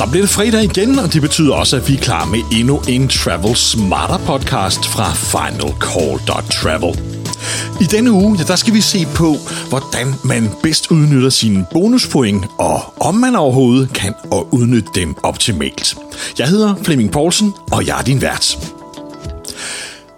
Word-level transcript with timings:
Så 0.00 0.06
bliver 0.06 0.26
det 0.26 0.30
fredag 0.30 0.64
igen, 0.64 0.98
og 0.98 1.12
det 1.12 1.22
betyder 1.22 1.54
også, 1.54 1.76
at 1.76 1.88
vi 1.88 1.94
er 1.94 2.00
klar 2.00 2.24
med 2.24 2.38
endnu 2.52 2.82
en 2.88 3.08
Travel 3.08 3.56
Smarter 3.56 4.18
podcast 4.18 4.86
fra 4.86 5.12
finalcall.travel. 5.12 7.00
I 7.80 7.84
denne 7.84 8.12
uge, 8.12 8.36
ja, 8.38 8.44
der 8.44 8.56
skal 8.56 8.74
vi 8.74 8.80
se 8.80 9.06
på, 9.14 9.36
hvordan 9.68 10.14
man 10.24 10.50
bedst 10.62 10.90
udnytter 10.90 11.28
sine 11.28 11.66
bonuspoint, 11.72 12.44
og 12.58 12.80
om 13.00 13.14
man 13.14 13.36
overhovedet 13.36 13.92
kan 13.94 14.14
udnytte 14.50 14.88
dem 14.94 15.14
optimalt. 15.22 15.96
Jeg 16.38 16.48
hedder 16.48 16.74
Flemming 16.82 17.10
Poulsen, 17.10 17.52
og 17.72 17.86
jeg 17.86 17.98
er 17.98 18.02
din 18.02 18.22
vært. 18.22 18.58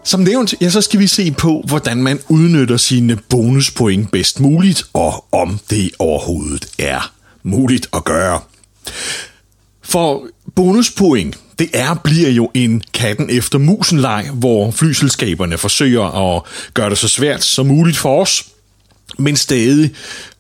Som 0.05 0.21
nævnt, 0.21 0.55
ja, 0.61 0.71
så 0.71 0.81
skal 0.81 1.01
vi 1.01 1.07
se 1.07 1.31
på, 1.31 1.63
hvordan 1.67 2.03
man 2.03 2.19
udnytter 2.29 2.77
sine 2.77 3.17
bonuspoint 3.17 4.11
bedst 4.11 4.41
muligt, 4.41 4.85
og 4.93 5.25
om 5.33 5.61
det 5.71 5.91
overhovedet 5.99 6.67
er 6.79 7.13
muligt 7.43 7.89
at 7.93 8.05
gøre. 8.05 8.41
For 9.83 10.27
bonuspoint, 10.55 11.39
det 11.59 11.71
er 11.75 11.95
bliver 11.95 12.31
jo 12.31 12.51
en 12.55 12.83
katten 12.95 13.31
efter 13.31 13.59
musen 13.59 13.99
leg, 13.99 14.31
hvor 14.33 14.71
flyselskaberne 14.71 15.59
forsøger 15.59 16.37
at 16.37 16.43
gøre 16.75 16.91
det 16.91 16.99
så 16.99 17.09
svært 17.09 17.45
som 17.45 17.67
muligt 17.67 17.97
for 17.97 18.23
os, 18.23 18.45
men 19.19 19.37
stadig 19.37 19.91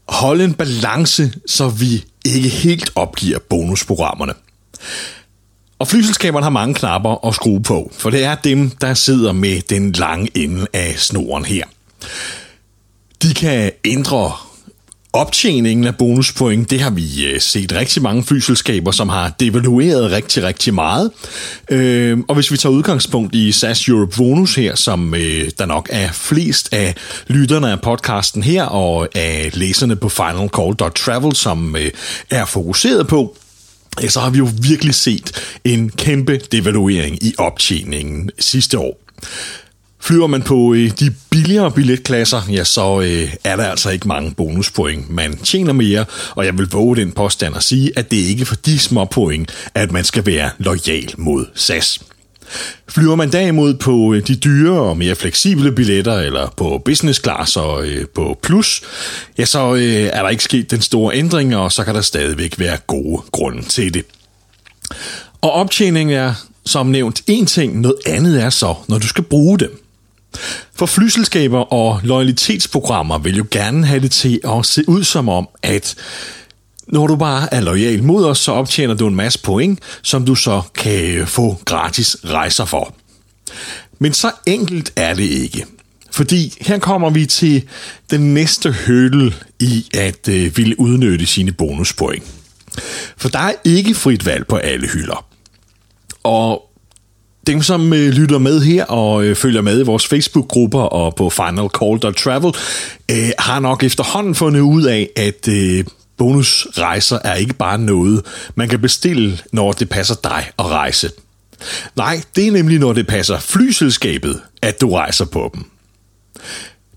holde 0.08 0.44
en 0.44 0.54
balance, 0.54 1.32
så 1.46 1.68
vi 1.68 2.04
ikke 2.24 2.48
helt 2.48 2.92
opgiver 2.94 3.38
bonusprogrammerne. 3.38 4.32
Og 5.78 5.88
flyselskaberne 5.88 6.44
har 6.44 6.50
mange 6.50 6.74
knapper 6.74 7.26
at 7.26 7.34
skrue 7.34 7.62
på, 7.62 7.92
for 7.98 8.10
det 8.10 8.24
er 8.24 8.34
dem, 8.34 8.70
der 8.70 8.94
sidder 8.94 9.32
med 9.32 9.60
den 9.60 9.92
lange 9.92 10.28
ende 10.34 10.66
af 10.72 10.94
snoren 10.98 11.44
her. 11.44 11.64
De 13.22 13.34
kan 13.34 13.72
ændre 13.84 14.32
optjeningen 15.12 15.86
af 15.86 15.96
bonuspoint, 15.96 16.70
det 16.70 16.80
har 16.80 16.90
vi 16.90 17.24
øh, 17.24 17.40
set 17.40 17.72
rigtig 17.72 18.02
mange 18.02 18.24
flyselskaber, 18.24 18.90
som 18.90 19.08
har 19.08 19.32
devalueret 19.40 20.10
rigtig, 20.10 20.42
rigtig 20.42 20.74
meget. 20.74 21.10
Øh, 21.70 22.18
og 22.28 22.34
hvis 22.34 22.52
vi 22.52 22.56
tager 22.56 22.72
udgangspunkt 22.72 23.34
i 23.34 23.52
SAS 23.52 23.88
Europe 23.88 24.16
Bonus 24.16 24.54
her, 24.54 24.74
som 24.74 25.14
øh, 25.14 25.50
der 25.58 25.66
nok 25.66 25.88
er 25.92 26.12
flest 26.12 26.74
af 26.74 26.94
lytterne 27.26 27.70
af 27.70 27.80
podcasten 27.80 28.42
her, 28.42 28.64
og 28.64 29.08
af 29.14 29.50
læserne 29.54 29.96
på 29.96 30.08
finalcall.travel, 30.08 31.36
som 31.36 31.76
øh, 31.76 31.90
er 32.30 32.44
fokuseret 32.44 33.06
på, 33.06 33.36
så 34.08 34.20
har 34.20 34.30
vi 34.30 34.38
jo 34.38 34.48
virkelig 34.62 34.94
set 34.94 35.32
en 35.64 35.90
kæmpe 35.90 36.40
devaluering 36.52 37.24
i 37.24 37.34
optjeningen 37.38 38.30
sidste 38.38 38.78
år. 38.78 38.98
Flyver 40.04 40.26
man 40.26 40.42
på 40.42 40.74
øh, 40.74 40.90
de 41.00 41.14
billigere 41.30 41.70
billetklasser, 41.70 42.42
ja, 42.50 42.64
så 42.64 43.00
øh, 43.00 43.34
er 43.44 43.56
der 43.56 43.64
altså 43.64 43.90
ikke 43.90 44.08
mange 44.08 44.34
bonuspoint. 44.34 45.10
Man 45.10 45.36
tjener 45.36 45.72
mere, 45.72 46.04
og 46.34 46.46
jeg 46.46 46.58
vil 46.58 46.68
våge 46.70 46.96
den 46.96 47.12
påstand 47.12 47.56
at 47.56 47.62
sige, 47.62 47.92
at 47.96 48.10
det 48.10 48.16
ikke 48.16 48.40
er 48.40 48.46
for 48.46 48.56
de 48.56 48.78
små 48.78 49.04
point, 49.04 49.52
at 49.74 49.92
man 49.92 50.04
skal 50.04 50.26
være 50.26 50.50
lojal 50.58 51.14
mod 51.16 51.46
SAS. 51.54 52.00
Flyver 52.88 53.14
man 53.14 53.32
derimod 53.32 53.74
på 53.74 54.14
øh, 54.14 54.26
de 54.26 54.36
dyre 54.36 54.80
og 54.80 54.96
mere 54.96 55.14
fleksible 55.14 55.72
billetter, 55.72 56.18
eller 56.18 56.54
på 56.56 56.82
business 56.84 57.22
class 57.22 57.56
og 57.56 57.86
øh, 57.86 58.06
på 58.14 58.38
plus, 58.42 58.82
ja, 59.38 59.44
så 59.44 59.74
øh, 59.74 60.10
er 60.12 60.22
der 60.22 60.28
ikke 60.28 60.44
sket 60.44 60.70
den 60.70 60.80
store 60.80 61.14
ændring, 61.14 61.56
og 61.56 61.72
så 61.72 61.84
kan 61.84 61.94
der 61.94 62.00
stadigvæk 62.00 62.58
være 62.58 62.76
gode 62.86 63.22
grunde 63.32 63.62
til 63.62 63.94
det. 63.94 64.04
Og 65.40 65.52
optjening 65.52 66.12
er 66.12 66.34
som 66.66 66.86
nævnt 66.86 67.22
en 67.26 67.46
ting, 67.46 67.80
noget 67.80 67.96
andet 68.06 68.42
er 68.42 68.50
så, 68.50 68.74
når 68.88 68.98
du 68.98 69.08
skal 69.08 69.24
bruge 69.24 69.58
dem. 69.58 69.81
For 70.74 70.86
flyselskaber 70.86 71.72
og 71.72 72.00
loyalitetsprogrammer 72.02 73.18
vil 73.18 73.36
jo 73.36 73.46
gerne 73.50 73.86
have 73.86 74.00
det 74.00 74.10
til 74.10 74.40
at 74.44 74.66
se 74.66 74.88
ud 74.88 75.04
som 75.04 75.28
om, 75.28 75.48
at 75.62 75.94
når 76.88 77.06
du 77.06 77.16
bare 77.16 77.54
er 77.54 77.60
lojal 77.60 78.02
mod 78.02 78.24
os, 78.24 78.38
så 78.38 78.52
optjener 78.52 78.94
du 78.94 79.06
en 79.06 79.14
masse 79.14 79.38
point, 79.38 79.80
som 80.02 80.26
du 80.26 80.34
så 80.34 80.62
kan 80.74 81.26
få 81.26 81.58
gratis 81.64 82.16
rejser 82.24 82.64
for. 82.64 82.94
Men 83.98 84.12
så 84.12 84.30
enkelt 84.46 84.92
er 84.96 85.14
det 85.14 85.24
ikke. 85.24 85.66
Fordi 86.10 86.54
her 86.60 86.78
kommer 86.78 87.10
vi 87.10 87.26
til 87.26 87.68
den 88.10 88.34
næste 88.34 88.72
hødel 88.72 89.34
i 89.60 89.86
at 89.94 90.28
øh, 90.28 90.56
ville 90.56 90.80
udnytte 90.80 91.26
sine 91.26 91.52
bonuspoint. 91.52 92.24
For 93.16 93.28
der 93.28 93.38
er 93.38 93.52
ikke 93.64 93.94
frit 93.94 94.26
valg 94.26 94.46
på 94.46 94.56
alle 94.56 94.88
hylder. 94.88 95.26
Og 96.22 96.71
dem, 97.46 97.62
som 97.62 97.92
øh, 97.92 98.08
lytter 98.08 98.38
med 98.38 98.60
her 98.60 98.84
og 98.84 99.24
øh, 99.24 99.36
følger 99.36 99.62
med 99.62 99.80
i 99.80 99.82
vores 99.82 100.06
Facebook-grupper 100.06 100.80
og 100.80 101.14
på 101.14 101.30
finalcall.travel, 101.30 102.54
øh, 103.10 103.30
har 103.38 103.60
nok 103.60 103.82
efterhånden 103.82 104.34
fundet 104.34 104.60
ud 104.60 104.82
af, 104.82 105.08
at 105.16 105.48
øh, 105.48 105.84
bonusrejser 106.16 107.18
er 107.24 107.34
ikke 107.34 107.54
bare 107.54 107.78
noget, 107.78 108.22
man 108.54 108.68
kan 108.68 108.80
bestille, 108.80 109.38
når 109.52 109.72
det 109.72 109.88
passer 109.88 110.14
dig 110.24 110.50
at 110.58 110.66
rejse. 110.66 111.10
Nej, 111.96 112.20
det 112.36 112.46
er 112.46 112.52
nemlig, 112.52 112.78
når 112.78 112.92
det 112.92 113.06
passer 113.06 113.38
flyselskabet, 113.38 114.40
at 114.62 114.80
du 114.80 114.94
rejser 114.94 115.24
på 115.24 115.50
dem. 115.54 115.64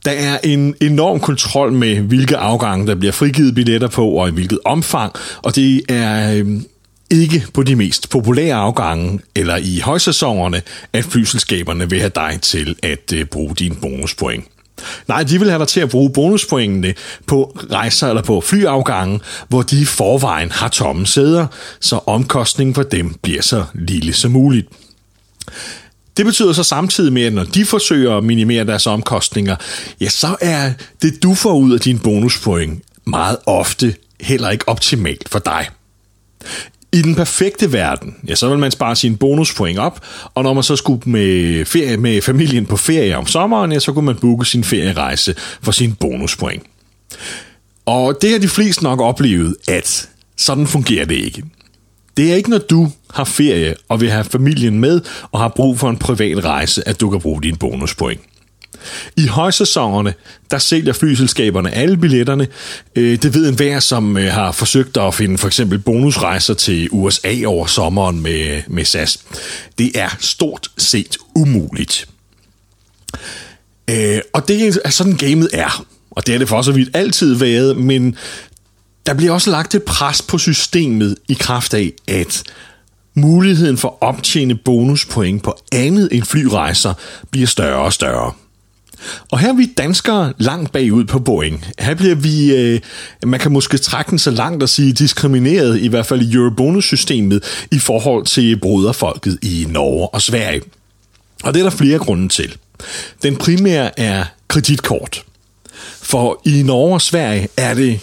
Der 0.06 0.12
er 0.12 0.38
en 0.44 0.76
enorm 0.82 1.20
kontrol 1.20 1.72
med, 1.72 2.00
hvilke 2.00 2.38
afgange 2.38 2.88
der 2.88 2.96
bliver 2.96 3.12
frigivet 3.12 3.56
billetter 3.56 3.88
på, 3.88 4.08
og 4.10 4.28
i 4.28 4.32
hvilket 4.32 4.60
omfang, 4.66 5.14
og 5.44 5.56
det 5.56 5.82
er 5.90 6.34
øh, 6.34 6.62
ikke 7.10 7.46
på 7.54 7.64
de 7.64 7.76
mest 7.76 8.10
populære 8.10 8.56
afgange 8.56 9.20
eller 9.36 9.58
i 9.58 9.80
højsæsonerne, 9.80 10.62
at 10.94 11.06
flyselskaberne 11.06 11.90
vil 11.90 12.00
have 12.00 12.12
dig 12.16 12.40
til 12.42 12.76
at 12.84 13.14
øh, 13.14 13.26
bruge 13.26 13.56
dine 13.56 13.76
bonuspoint. 13.76 14.46
Nej, 15.08 15.24
de 15.24 15.40
vil 15.40 15.50
have 15.50 15.60
dig 15.60 15.68
til 15.68 15.80
at 15.80 15.90
bruge 15.90 16.14
bonuspointene 16.14 16.94
på 17.28 17.58
rejser 17.72 18.08
eller 18.08 18.22
på 18.22 18.42
flyafgange, 18.42 19.20
hvor 19.48 19.62
de 19.62 19.82
i 19.82 19.86
forvejen 19.86 20.52
har 20.52 20.68
tomme 20.68 21.08
sæder, 21.08 21.48
så 21.80 22.00
omkostningen 22.06 22.76
for 22.76 22.84
dem 22.84 23.16
bliver 23.22 23.42
så 23.42 23.66
lille 23.74 24.14
som 24.14 24.32
muligt. 24.32 24.68
Det 26.18 26.26
betyder 26.26 26.54
så 26.54 26.64
samtidig 26.64 27.14
med, 27.14 27.24
at 27.24 27.34
når 27.34 27.44
de 27.44 27.66
forsøger 27.66 28.18
at 28.18 28.24
minimere 28.24 28.64
deres 28.64 28.88
omkostninger, 28.88 29.56
ja, 30.02 30.10
så 30.10 30.36
er 30.42 30.74
det, 31.02 31.24
du 31.24 31.36
får 31.36 31.54
ud 31.54 31.74
af 31.74 31.80
din 31.80 32.00
bonuspoint, 32.00 32.84
meget 33.06 33.38
ofte 33.46 33.96
heller 34.22 34.50
ikke 34.50 34.70
optimalt 34.70 35.30
for 35.30 35.40
dig. 35.40 35.68
I 36.96 37.02
den 37.02 37.16
perfekte 37.16 37.74
verden, 37.74 38.16
ja, 38.28 38.36
så 38.36 38.50
vil 38.50 38.60
man 38.60 38.72
spare 38.72 38.96
sine 38.96 39.18
bonuspoint 39.18 39.80
op, 39.80 40.00
og 40.34 40.44
når 40.44 40.54
man 40.54 40.64
så 40.64 40.76
skulle 40.76 41.02
med, 41.06 41.66
ferie, 41.66 41.98
med 41.98 42.22
familien 42.22 42.66
på 42.66 42.78
ferie 42.78 43.18
om 43.18 43.26
sommeren, 43.26 43.72
ja, 43.72 43.80
så 43.80 43.94
kunne 43.94 44.06
man 44.06 44.16
booke 44.16 44.46
sin 44.46 44.64
ferierejse 44.64 45.36
for 45.62 45.72
sine 45.72 45.96
bonuspoint. 46.00 46.64
Og 47.86 48.18
det 48.22 48.32
har 48.32 48.40
de 48.40 48.48
fleste 48.48 48.84
nok 48.84 49.02
oplevet, 49.02 49.56
at 49.68 50.10
sådan 50.38 50.68
fungerer 50.68 51.06
det 51.06 51.16
ikke. 51.16 51.44
Det 52.18 52.32
er 52.32 52.36
ikke, 52.36 52.50
når 52.50 52.58
du 52.58 52.92
har 53.14 53.24
ferie 53.24 53.76
og 53.90 54.02
vil 54.02 54.12
have 54.12 54.24
familien 54.24 54.80
med 54.80 55.02
og 55.32 55.40
har 55.40 55.48
brug 55.48 55.80
for 55.80 55.90
en 55.90 55.98
privat 55.98 56.46
rejse, 56.46 56.88
at 56.88 57.02
du 57.02 57.10
kan 57.10 57.22
bruge 57.22 57.42
dine 57.42 57.58
bonuspoint. 57.58 58.22
I 59.18 59.28
højsæsonerne, 59.28 60.14
der 60.52 60.58
sælger 60.58 60.94
flyselskaberne 60.94 61.72
alle 61.72 61.98
billetterne. 61.98 62.48
Øh, 62.96 63.22
det 63.22 63.34
ved 63.34 63.50
enhver, 63.50 63.80
som 63.80 64.18
øh, 64.18 64.34
har 64.34 64.52
forsøgt 64.52 64.98
at 64.98 65.14
finde 65.14 65.38
for 65.38 65.48
eksempel 65.48 65.80
bonusrejser 65.80 66.54
til 66.54 66.90
USA 66.92 67.46
over 67.46 67.66
sommeren 67.66 68.22
med, 68.22 68.62
med 68.68 68.86
SAS. 68.86 69.20
Det 69.78 69.92
er 69.96 70.10
stort 70.20 70.68
set 70.78 71.18
umuligt. 71.36 72.08
Øh, 73.90 74.22
og 74.34 74.48
det 74.48 74.82
er 74.86 74.90
sådan 74.90 75.14
gamet 75.14 75.50
er. 75.54 75.86
Og 76.12 76.28
det 76.28 76.36
er 76.36 76.40
det 76.40 76.50
for 76.50 76.62
så 76.62 76.72
vidt 76.72 76.90
altid 76.94 77.34
været, 77.34 77.78
men 77.78 78.16
der 79.06 79.14
bliver 79.14 79.32
også 79.32 79.52
lagt 79.52 79.76
et 79.76 79.84
pres 79.84 80.22
på 80.22 80.38
systemet 80.38 81.16
i 81.28 81.34
kraft 81.34 81.74
af, 81.74 81.92
at 82.08 82.44
muligheden 83.16 83.78
for 83.78 83.88
at 83.88 84.08
optjene 84.08 84.56
bonuspoint 84.56 85.44
på 85.44 85.58
andet 85.72 86.10
end 86.12 86.24
flyrejser 86.24 86.94
bliver 87.32 87.48
større 87.48 87.82
og 87.82 87.94
større. 87.94 88.32
Og 89.32 89.40
her 89.40 89.50
er 89.50 89.54
vi 89.54 89.66
danskere 89.78 90.34
langt 90.38 90.72
bagud 90.72 91.06
på 91.06 91.20
Boeing. 91.20 91.66
Her 91.80 91.96
bliver 91.96 92.16
vi, 92.16 92.56
øh, 92.56 92.80
man 93.26 93.40
kan 93.40 93.52
måske 93.52 93.78
trække 93.78 94.10
den 94.10 94.20
så 94.20 94.32
langt 94.32 94.64
at 94.64 94.70
sige, 94.70 94.94
diskrimineret, 94.94 95.80
i 95.80 95.88
hvert 95.88 96.06
fald 96.06 96.22
i 96.22 96.34
Eurobonus-systemet, 96.34 97.44
i 97.72 97.80
forhold 97.80 98.26
til 98.26 98.60
broderfolket 98.60 99.40
i 99.42 99.66
Norge 99.70 100.08
og 100.08 100.22
Sverige. 100.22 100.62
Og 101.44 101.54
det 101.54 101.60
er 101.60 101.64
der 101.64 101.78
flere 101.78 102.00
grunde 102.00 102.30
til. 102.30 102.56
Den 103.24 103.36
primære 103.36 104.00
er 104.00 104.24
kreditkort. 104.48 105.24
For 106.02 106.42
i 106.46 106.64
Norge 106.64 106.94
og 106.94 107.02
Sverige 107.02 107.48
er 107.58 107.74
det 107.74 108.00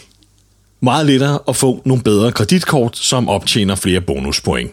meget 0.80 1.06
lettere 1.06 1.38
at 1.48 1.56
få 1.56 1.82
nogle 1.84 2.02
bedre 2.02 2.32
kreditkort, 2.32 2.98
som 2.98 3.28
optjener 3.28 3.74
flere 3.74 4.00
bonuspoint. 4.00 4.70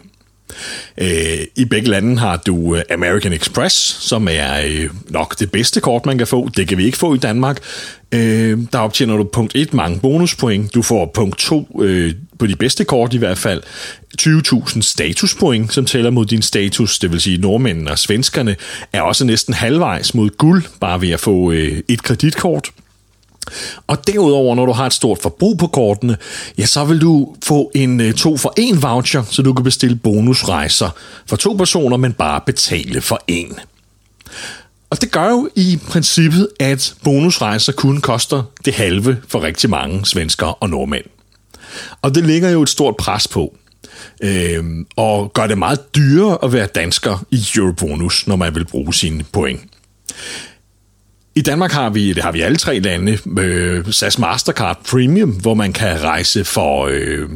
Øh, 0.98 1.38
I 1.56 1.64
begge 1.64 1.88
lande 1.88 2.18
har 2.18 2.36
du 2.46 2.76
øh, 2.76 2.82
American 2.90 3.32
Express, 3.32 3.76
som 4.00 4.28
er 4.30 4.60
øh, 4.66 4.90
nok 5.08 5.38
det 5.38 5.52
bedste 5.52 5.80
kort, 5.80 6.06
man 6.06 6.18
kan 6.18 6.26
få. 6.26 6.48
Det 6.56 6.68
kan 6.68 6.78
vi 6.78 6.84
ikke 6.84 6.98
få 6.98 7.14
i 7.14 7.18
Danmark. 7.18 7.58
Øh, 8.12 8.58
der 8.72 8.78
optjener 8.78 9.16
du 9.16 9.24
punkt 9.24 9.52
1 9.54 9.74
mange 9.74 10.00
bonuspoint. 10.00 10.74
Du 10.74 10.82
får 10.82 11.10
punkt 11.14 11.38
2 11.38 11.80
øh, 11.82 12.14
på 12.38 12.46
de 12.46 12.56
bedste 12.56 12.84
kort 12.84 13.14
i 13.14 13.18
hvert 13.18 13.38
fald 13.38 13.62
20.000 14.20 14.80
statuspoint, 14.80 15.72
som 15.72 15.84
tæller 15.84 16.10
mod 16.10 16.26
din 16.26 16.42
status, 16.42 16.98
det 16.98 17.12
vil 17.12 17.20
sige 17.20 17.38
nordmændene 17.38 17.90
og 17.90 17.98
svenskerne, 17.98 18.56
er 18.92 19.02
også 19.02 19.24
næsten 19.24 19.54
halvvejs 19.54 20.14
mod 20.14 20.30
guld, 20.30 20.62
bare 20.80 21.00
ved 21.00 21.10
at 21.10 21.20
få 21.20 21.50
et 21.50 22.02
kreditkort. 22.02 22.70
Og 23.86 24.06
derudover, 24.06 24.54
når 24.54 24.66
du 24.66 24.72
har 24.72 24.86
et 24.86 24.92
stort 24.92 25.18
forbrug 25.22 25.58
på 25.58 25.66
kortene, 25.66 26.16
ja, 26.58 26.66
så 26.66 26.84
vil 26.84 27.00
du 27.00 27.34
få 27.44 27.70
en 27.74 28.00
øh, 28.00 28.14
to 28.14 28.36
for 28.36 28.54
en 28.56 28.82
voucher, 28.82 29.22
så 29.30 29.42
du 29.42 29.52
kan 29.52 29.64
bestille 29.64 29.96
bonusrejser 29.96 30.90
for 31.26 31.36
to 31.36 31.52
personer, 31.52 31.96
men 31.96 32.12
bare 32.12 32.40
betale 32.46 33.00
for 33.00 33.20
en. 33.26 33.58
Og 34.90 35.00
det 35.00 35.10
gør 35.10 35.30
jo 35.30 35.48
i 35.56 35.78
princippet, 35.88 36.48
at 36.60 36.94
bonusrejser 37.04 37.72
kun 37.72 38.00
koster 38.00 38.42
det 38.64 38.74
halve 38.74 39.16
for 39.28 39.42
rigtig 39.42 39.70
mange 39.70 40.06
svenskere 40.06 40.54
og 40.54 40.70
nordmænd. 40.70 41.04
Og 42.02 42.14
det 42.14 42.26
ligger 42.26 42.50
jo 42.50 42.62
et 42.62 42.68
stort 42.68 42.96
pres 42.96 43.28
på, 43.28 43.56
øh, 44.22 44.64
og 44.96 45.32
gør 45.32 45.46
det 45.46 45.58
meget 45.58 45.94
dyrere 45.96 46.38
at 46.42 46.52
være 46.52 46.66
dansker 46.66 47.24
i 47.30 47.44
Eurobonus, 47.56 48.26
når 48.26 48.36
man 48.36 48.54
vil 48.54 48.64
bruge 48.64 48.94
sine 48.94 49.24
point. 49.32 49.60
I 51.34 51.40
Danmark 51.40 51.72
har 51.72 51.90
vi, 51.90 52.12
det 52.12 52.22
har 52.22 52.32
vi 52.32 52.40
alle 52.40 52.56
tre 52.56 52.78
lande, 52.78 53.18
øh, 53.38 53.84
SAS 53.90 54.18
Mastercard 54.18 54.84
Premium, 54.90 55.30
hvor 55.30 55.54
man 55.54 55.72
kan 55.72 56.02
rejse 56.02 56.44
for 56.44 56.88
øh, 56.92 57.28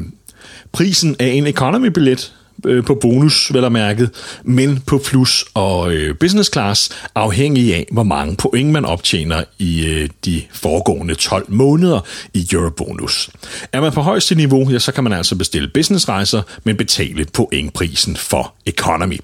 prisen 0.72 1.16
af 1.18 1.26
en 1.26 1.46
economy-billet 1.46 2.32
øh, 2.66 2.84
på 2.84 2.94
bonus, 2.94 3.54
vel 3.54 3.72
mærket, 3.72 4.10
men 4.44 4.82
på 4.86 4.98
plus 4.98 5.44
og 5.54 5.92
øh, 5.92 6.18
business 6.18 6.52
class, 6.52 6.90
afhængig 7.14 7.74
af, 7.74 7.86
hvor 7.92 8.02
mange 8.02 8.36
point 8.36 8.70
man 8.70 8.84
optjener 8.84 9.44
i 9.58 9.86
øh, 9.86 10.08
de 10.24 10.42
foregående 10.52 11.14
12 11.14 11.44
måneder 11.48 12.00
i 12.34 12.48
Eurobonus. 12.52 13.30
Er 13.72 13.80
man 13.80 13.92
på 13.92 14.00
højeste 14.00 14.34
niveau, 14.34 14.70
ja, 14.70 14.78
så 14.78 14.92
kan 14.92 15.04
man 15.04 15.12
altså 15.12 15.36
bestille 15.36 15.70
businessrejser, 15.74 16.42
men 16.64 16.76
betale 16.76 17.24
pointprisen 17.32 18.16
for 18.16 18.54
economy. 18.66 19.18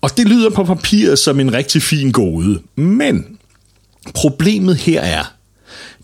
Og 0.00 0.16
det 0.16 0.28
lyder 0.28 0.50
på 0.50 0.64
papiret 0.64 1.18
som 1.18 1.40
en 1.40 1.52
rigtig 1.52 1.82
fin 1.82 2.12
gode, 2.12 2.60
men 2.76 3.35
Problemet 4.14 4.76
her 4.76 5.00
er, 5.00 5.24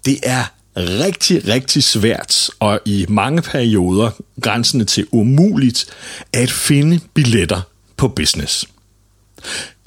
det 0.05 0.19
er 0.23 0.45
rigtig, 0.77 1.49
rigtig 1.49 1.83
svært 1.83 2.51
og 2.61 2.81
i 2.85 3.07
mange 3.09 3.43
perioder 3.43 4.11
grænsende 4.41 4.85
til 4.85 5.07
umuligt 5.11 5.87
at 6.33 6.51
finde 6.51 7.01
billetter 7.15 7.61
på 7.97 8.09
business. 8.09 8.65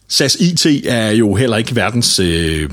SAS 0.08 0.36
IT 0.36 0.66
er 0.86 1.10
jo 1.10 1.36
heller 1.36 1.58
ikke 1.58 1.76
verdens 1.76 2.20
øh, 2.20 2.70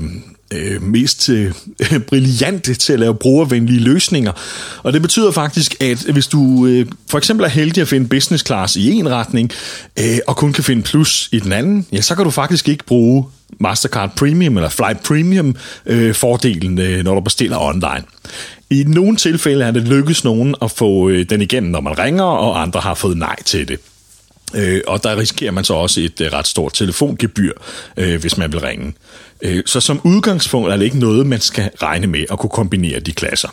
øh, 0.53 0.81
mest 0.81 1.29
øh, 1.29 1.53
brillante 2.07 2.73
til 2.73 2.93
at 2.93 2.99
lave 2.99 3.15
brugervenlige 3.15 3.79
løsninger. 3.79 4.31
Og 4.83 4.93
det 4.93 5.01
betyder 5.01 5.31
faktisk, 5.31 5.81
at 5.81 5.97
hvis 5.97 6.27
du 6.27 6.65
øh, 6.65 6.85
for 7.09 7.17
eksempel 7.17 7.43
er 7.45 7.49
heldig 7.49 7.81
at 7.81 7.87
finde 7.87 8.07
business 8.07 8.45
class 8.45 8.75
i 8.75 8.91
en 8.91 9.09
retning, 9.09 9.51
øh, 9.99 10.17
og 10.27 10.35
kun 10.35 10.53
kan 10.53 10.63
finde 10.63 10.83
plus 10.83 11.29
i 11.31 11.39
den 11.39 11.51
anden, 11.51 11.87
ja, 11.91 12.01
så 12.01 12.15
kan 12.15 12.23
du 12.23 12.31
faktisk 12.31 12.69
ikke 12.69 12.85
bruge 12.85 13.25
Mastercard 13.59 14.15
Premium 14.15 14.57
eller 14.57 14.69
Flight 14.69 15.03
Premium 15.03 15.55
øh, 15.85 16.15
fordelen, 16.15 16.79
øh, 16.79 17.03
når 17.03 17.13
du 17.13 17.21
bestiller 17.21 17.57
online. 17.57 18.03
I 18.69 18.83
nogle 18.87 19.17
tilfælde 19.17 19.65
er 19.65 19.71
det 19.71 19.87
lykkes 19.87 20.23
nogen 20.23 20.55
at 20.61 20.71
få 20.71 21.09
øh, 21.09 21.25
den 21.29 21.41
igennem, 21.41 21.71
når 21.71 21.81
man 21.81 21.99
ringer, 21.99 22.23
og 22.23 22.61
andre 22.61 22.79
har 22.79 22.93
fået 22.93 23.17
nej 23.17 23.43
til 23.43 23.67
det. 23.67 23.79
Øh, 24.55 24.81
og 24.87 25.03
der 25.03 25.17
risikerer 25.17 25.51
man 25.51 25.63
så 25.63 25.73
også 25.73 26.01
et 26.01 26.21
øh, 26.21 26.33
ret 26.33 26.47
stort 26.47 26.73
telefongebyr, 26.73 27.51
øh, 27.97 28.21
hvis 28.21 28.37
man 28.37 28.51
vil 28.51 28.59
ringe. 28.59 28.93
Øh, 29.41 29.63
så 29.65 29.79
som 29.79 30.01
udgangspunkt 30.03 30.71
er 30.71 30.77
det 30.77 30.85
ikke 30.85 30.99
noget, 30.99 31.27
man 31.27 31.39
skal 31.39 31.69
regne 31.81 32.07
med 32.07 32.25
at 32.31 32.39
kunne 32.39 32.49
kombinere 32.49 32.99
de 32.99 33.11
klasser. 33.11 33.49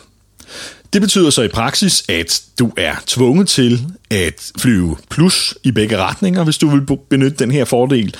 Det 0.93 1.01
betyder 1.01 1.29
så 1.29 1.41
i 1.41 1.47
praksis, 1.47 2.03
at 2.09 2.41
du 2.59 2.71
er 2.77 2.95
tvunget 3.07 3.47
til 3.47 3.87
at 4.09 4.51
flyve 4.57 4.97
plus 5.09 5.55
i 5.63 5.71
begge 5.71 5.97
retninger, 5.97 6.43
hvis 6.43 6.57
du 6.57 6.69
vil 6.69 6.97
benytte 7.09 7.37
den 7.37 7.51
her 7.51 7.65
fordel, 7.65 8.15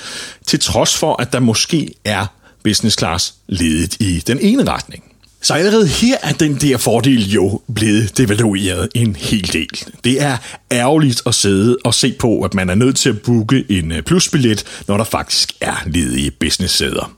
til 0.46 0.60
trods 0.60 0.96
for, 0.96 1.22
at 1.22 1.32
der 1.32 1.40
måske 1.40 1.94
er 2.04 2.26
business 2.64 2.98
class 2.98 3.34
ledet 3.48 3.96
i 4.00 4.22
den 4.26 4.38
ene 4.40 4.64
retning. 4.70 5.04
Så 5.42 5.54
allerede 5.54 5.86
her 5.86 6.16
er 6.22 6.32
den 6.32 6.54
der 6.54 6.76
fordel 6.76 7.30
jo 7.30 7.60
blevet 7.74 8.18
devalueret 8.18 8.88
en 8.94 9.16
hel 9.16 9.52
del. 9.52 9.84
Det 10.04 10.22
er 10.22 10.36
ærgerligt 10.72 11.22
at 11.26 11.34
sidde 11.34 11.76
og 11.84 11.94
se 11.94 12.12
på, 12.18 12.42
at 12.42 12.54
man 12.54 12.70
er 12.70 12.74
nødt 12.74 12.96
til 12.96 13.08
at 13.08 13.22
booke 13.22 13.64
en 13.68 13.92
øh, 13.92 14.02
plusbillet, 14.02 14.64
når 14.88 14.96
der 14.96 15.04
faktisk 15.04 15.52
er 15.60 15.74
ledige 15.86 16.30
business-sæder. 16.30 17.16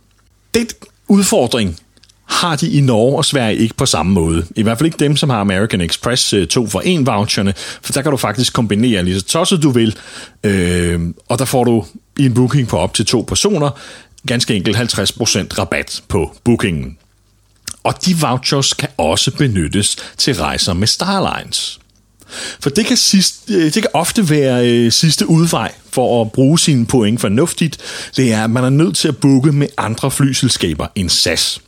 Den 0.55 0.67
udfordring 1.09 1.79
har 2.34 2.56
de 2.56 2.70
i 2.70 2.81
Norge 2.81 3.16
og 3.16 3.25
Sverige 3.25 3.56
ikke 3.56 3.75
på 3.75 3.86
samme 3.86 4.12
måde. 4.12 4.46
I 4.56 4.62
hvert 4.62 4.78
fald 4.78 4.86
ikke 4.86 4.98
dem, 4.98 5.16
som 5.16 5.31
har 5.31 5.40
American 5.40 5.81
Express 5.81 6.32
øh, 6.32 6.46
2 6.46 6.66
for 6.66 6.82
1 6.84 7.06
voucherne, 7.06 7.54
for 7.82 7.92
der 7.92 8.02
kan 8.02 8.10
du 8.10 8.16
faktisk 8.16 8.52
kombinere 8.52 9.02
lige 9.02 9.20
så 9.20 9.26
tosset 9.26 9.62
du 9.62 9.70
vil, 9.70 9.96
øh, 10.44 11.00
og 11.28 11.38
der 11.38 11.44
får 11.44 11.64
du 11.64 11.84
i 12.19 12.26
en 12.26 12.34
booking 12.34 12.69
på 12.69 12.78
op 12.78 12.94
til 12.94 13.06
to 13.06 13.25
personer, 13.28 13.70
ganske 14.26 14.54
enkelt 14.54 14.76
50% 14.76 15.58
rabat 15.58 16.02
på 16.08 16.36
bookingen. 16.44 16.96
Og 17.84 17.94
de 18.06 18.16
vouchers 18.20 18.72
kan 18.72 18.88
også 18.98 19.31
benyttes 19.31 19.96
til 20.16 20.34
rejser 20.34 20.72
med 20.72 20.86
Starlines. 20.86 21.81
For 22.60 22.70
det 22.70 22.86
kan, 22.86 22.96
sidst, 22.96 23.50
øh, 23.50 23.64
det 23.64 23.75
kan 23.75 23.90
ofte 23.94 24.31
være 24.31 24.69
øh, 24.70 24.92
sidste 24.92 25.28
udvej 25.28 25.72
for 25.90 26.22
at 26.22 26.32
bruge 26.32 26.58
sine 26.58 26.86
point 26.86 27.20
fornuftigt. 27.20 27.78
Det 28.16 28.32
er, 28.32 28.44
at 28.44 28.50
man 28.50 28.64
er 28.64 28.70
nødt 28.70 28.96
til 28.96 29.08
at 29.08 29.16
booke 29.16 29.52
med 29.52 29.69
andre 29.76 30.10
flyselskaber 30.10 30.86
end 30.94 31.10
SAS. 31.10 31.60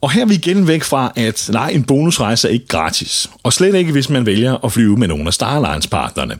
Og 0.00 0.10
her 0.10 0.22
er 0.22 0.26
vi 0.26 0.34
igen 0.34 0.68
væk 0.68 0.82
fra, 0.82 1.12
at 1.16 1.48
nej, 1.52 1.68
en 1.68 1.84
bonusrejse 1.84 2.48
er 2.48 2.52
ikke 2.52 2.66
gratis. 2.66 3.30
Og 3.42 3.52
slet 3.52 3.74
ikke, 3.74 3.92
hvis 3.92 4.08
man 4.08 4.26
vælger 4.26 4.64
at 4.64 4.72
flyve 4.72 4.96
med 4.96 5.08
nogle 5.08 5.26
af 5.26 5.34
Starlines-partnerne. 5.34 6.38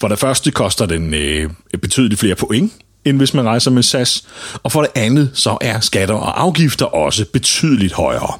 For 0.00 0.08
det 0.08 0.18
første 0.18 0.50
koster 0.50 0.86
den 0.86 1.14
øh, 1.14 1.50
betydeligt 1.82 2.20
flere 2.20 2.34
point, 2.34 2.72
end 3.04 3.16
hvis 3.16 3.34
man 3.34 3.44
rejser 3.44 3.70
med 3.70 3.82
SAS. 3.82 4.24
Og 4.62 4.72
for 4.72 4.80
det 4.80 4.90
andet, 4.94 5.30
så 5.34 5.58
er 5.60 5.80
skatter 5.80 6.14
og 6.14 6.42
afgifter 6.42 6.86
også 6.86 7.24
betydeligt 7.32 7.92
højere. 7.92 8.38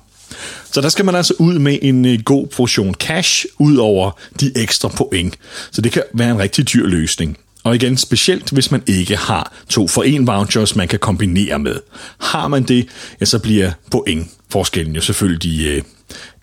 Så 0.73 0.81
der 0.81 0.89
skal 0.89 1.05
man 1.05 1.15
altså 1.15 1.35
ud 1.39 1.59
med 1.59 1.79
en 1.83 2.05
øh, 2.05 2.23
god 2.23 2.47
portion 2.47 2.95
cash 2.95 3.47
ud 3.59 3.77
over 3.77 4.11
de 4.41 4.53
ekstra 4.57 4.89
point. 4.89 5.35
Så 5.71 5.81
det 5.81 5.93
kan 5.93 6.03
være 6.15 6.31
en 6.31 6.39
rigtig 6.39 6.73
dyr 6.73 6.87
løsning. 6.87 7.39
Og 7.65 7.75
igen, 7.75 7.97
specielt 7.97 8.51
hvis 8.51 8.71
man 8.71 8.83
ikke 8.87 9.17
har 9.17 9.53
to 9.69 9.89
for 9.89 10.03
en 10.03 10.27
vouchers, 10.27 10.77
man 10.77 10.89
kan 10.89 10.99
kombinere 10.99 11.59
med. 11.59 11.81
Har 12.19 12.49
man 12.49 12.63
det, 12.63 12.87
ja, 13.21 13.25
så 13.25 13.39
bliver 13.39 13.73
point 13.91 14.31
forskellen 14.49 14.95
jo 14.95 15.01
selvfølgelig 15.01 15.67
øh, 15.67 15.83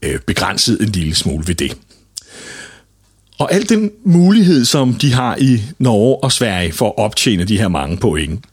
øh, 0.01 0.19
begrænset 0.19 0.81
en 0.81 0.89
lille 0.89 1.15
smule 1.15 1.47
ved 1.47 1.55
det. 1.55 1.77
Og 3.37 3.53
al 3.53 3.69
den 3.69 3.91
mulighed, 4.05 4.65
som 4.65 4.93
de 4.93 5.13
har 5.13 5.35
i 5.39 5.61
Norge 5.79 6.23
og 6.23 6.31
Sverige 6.31 6.71
for 6.71 6.87
at 6.87 6.97
optjene 6.97 7.43
de 7.43 7.57
her 7.57 7.67
mange 7.67 7.97
point, 7.97 8.45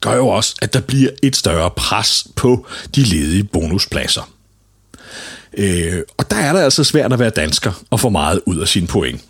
gør 0.00 0.16
jo 0.16 0.28
også, 0.28 0.54
at 0.62 0.74
der 0.74 0.80
bliver 0.80 1.10
et 1.22 1.36
større 1.36 1.70
pres 1.70 2.28
på 2.36 2.66
de 2.94 3.02
ledige 3.02 3.44
bonuspladser. 3.44 4.30
Øh, 5.56 6.02
og 6.16 6.30
der 6.30 6.36
er 6.36 6.52
det 6.52 6.60
altså 6.60 6.84
svært 6.84 7.12
at 7.12 7.18
være 7.18 7.30
dansker 7.30 7.72
og 7.90 8.00
få 8.00 8.08
meget 8.08 8.40
ud 8.46 8.58
af 8.58 8.68
sine 8.68 8.86
point. 8.86 9.24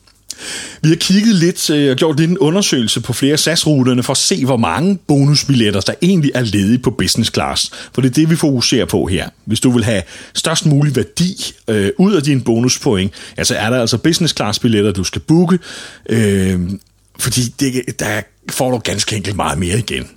Vi 0.83 0.89
har 0.89 0.97
kigget 0.97 1.35
lidt 1.35 1.71
øh, 1.71 1.91
og 1.91 1.97
gjort 1.97 2.19
lidt 2.19 2.31
en 2.31 2.39
undersøgelse 2.39 3.01
på 3.01 3.13
flere 3.13 3.37
SAS-ruterne 3.37 4.03
for 4.03 4.13
at 4.13 4.17
se, 4.17 4.45
hvor 4.45 4.57
mange 4.57 4.99
bonusbilletter, 5.07 5.81
der 5.81 5.95
egentlig 6.03 6.31
er 6.35 6.41
ledige 6.41 6.79
på 6.79 6.91
business 6.91 7.33
class. 7.35 7.71
For 7.93 8.01
det 8.03 8.11
er 8.11 8.15
det, 8.15 8.31
vi 8.31 8.37
fokuserer 8.37 8.85
på 8.85 9.07
her. 9.07 9.29
Hvis 9.45 9.61
du 9.61 9.71
vil 9.71 9.85
have 9.85 10.03
størst 10.35 10.67
mulig 10.67 10.97
værdi 10.97 11.55
øh, 11.69 11.91
ud 11.99 12.13
af 12.13 12.23
dine 12.23 12.41
bonuspoint, 12.41 13.13
ja, 13.39 13.45
så 13.45 13.55
er 13.55 13.71
der 13.71 13.81
altså 13.81 13.99
business 13.99 14.37
class 14.37 14.59
billetter, 14.59 14.93
du 14.93 15.05
skal 15.05 15.21
booke. 15.21 15.59
Øh, 16.09 16.61
fordi 17.19 17.41
det, 17.61 18.01
der 18.01 18.21
får 18.51 18.71
du 18.71 18.79
ganske 18.79 19.17
enkelt 19.17 19.37
meget 19.37 19.59
mere 19.59 19.79
igen. 19.79 20.09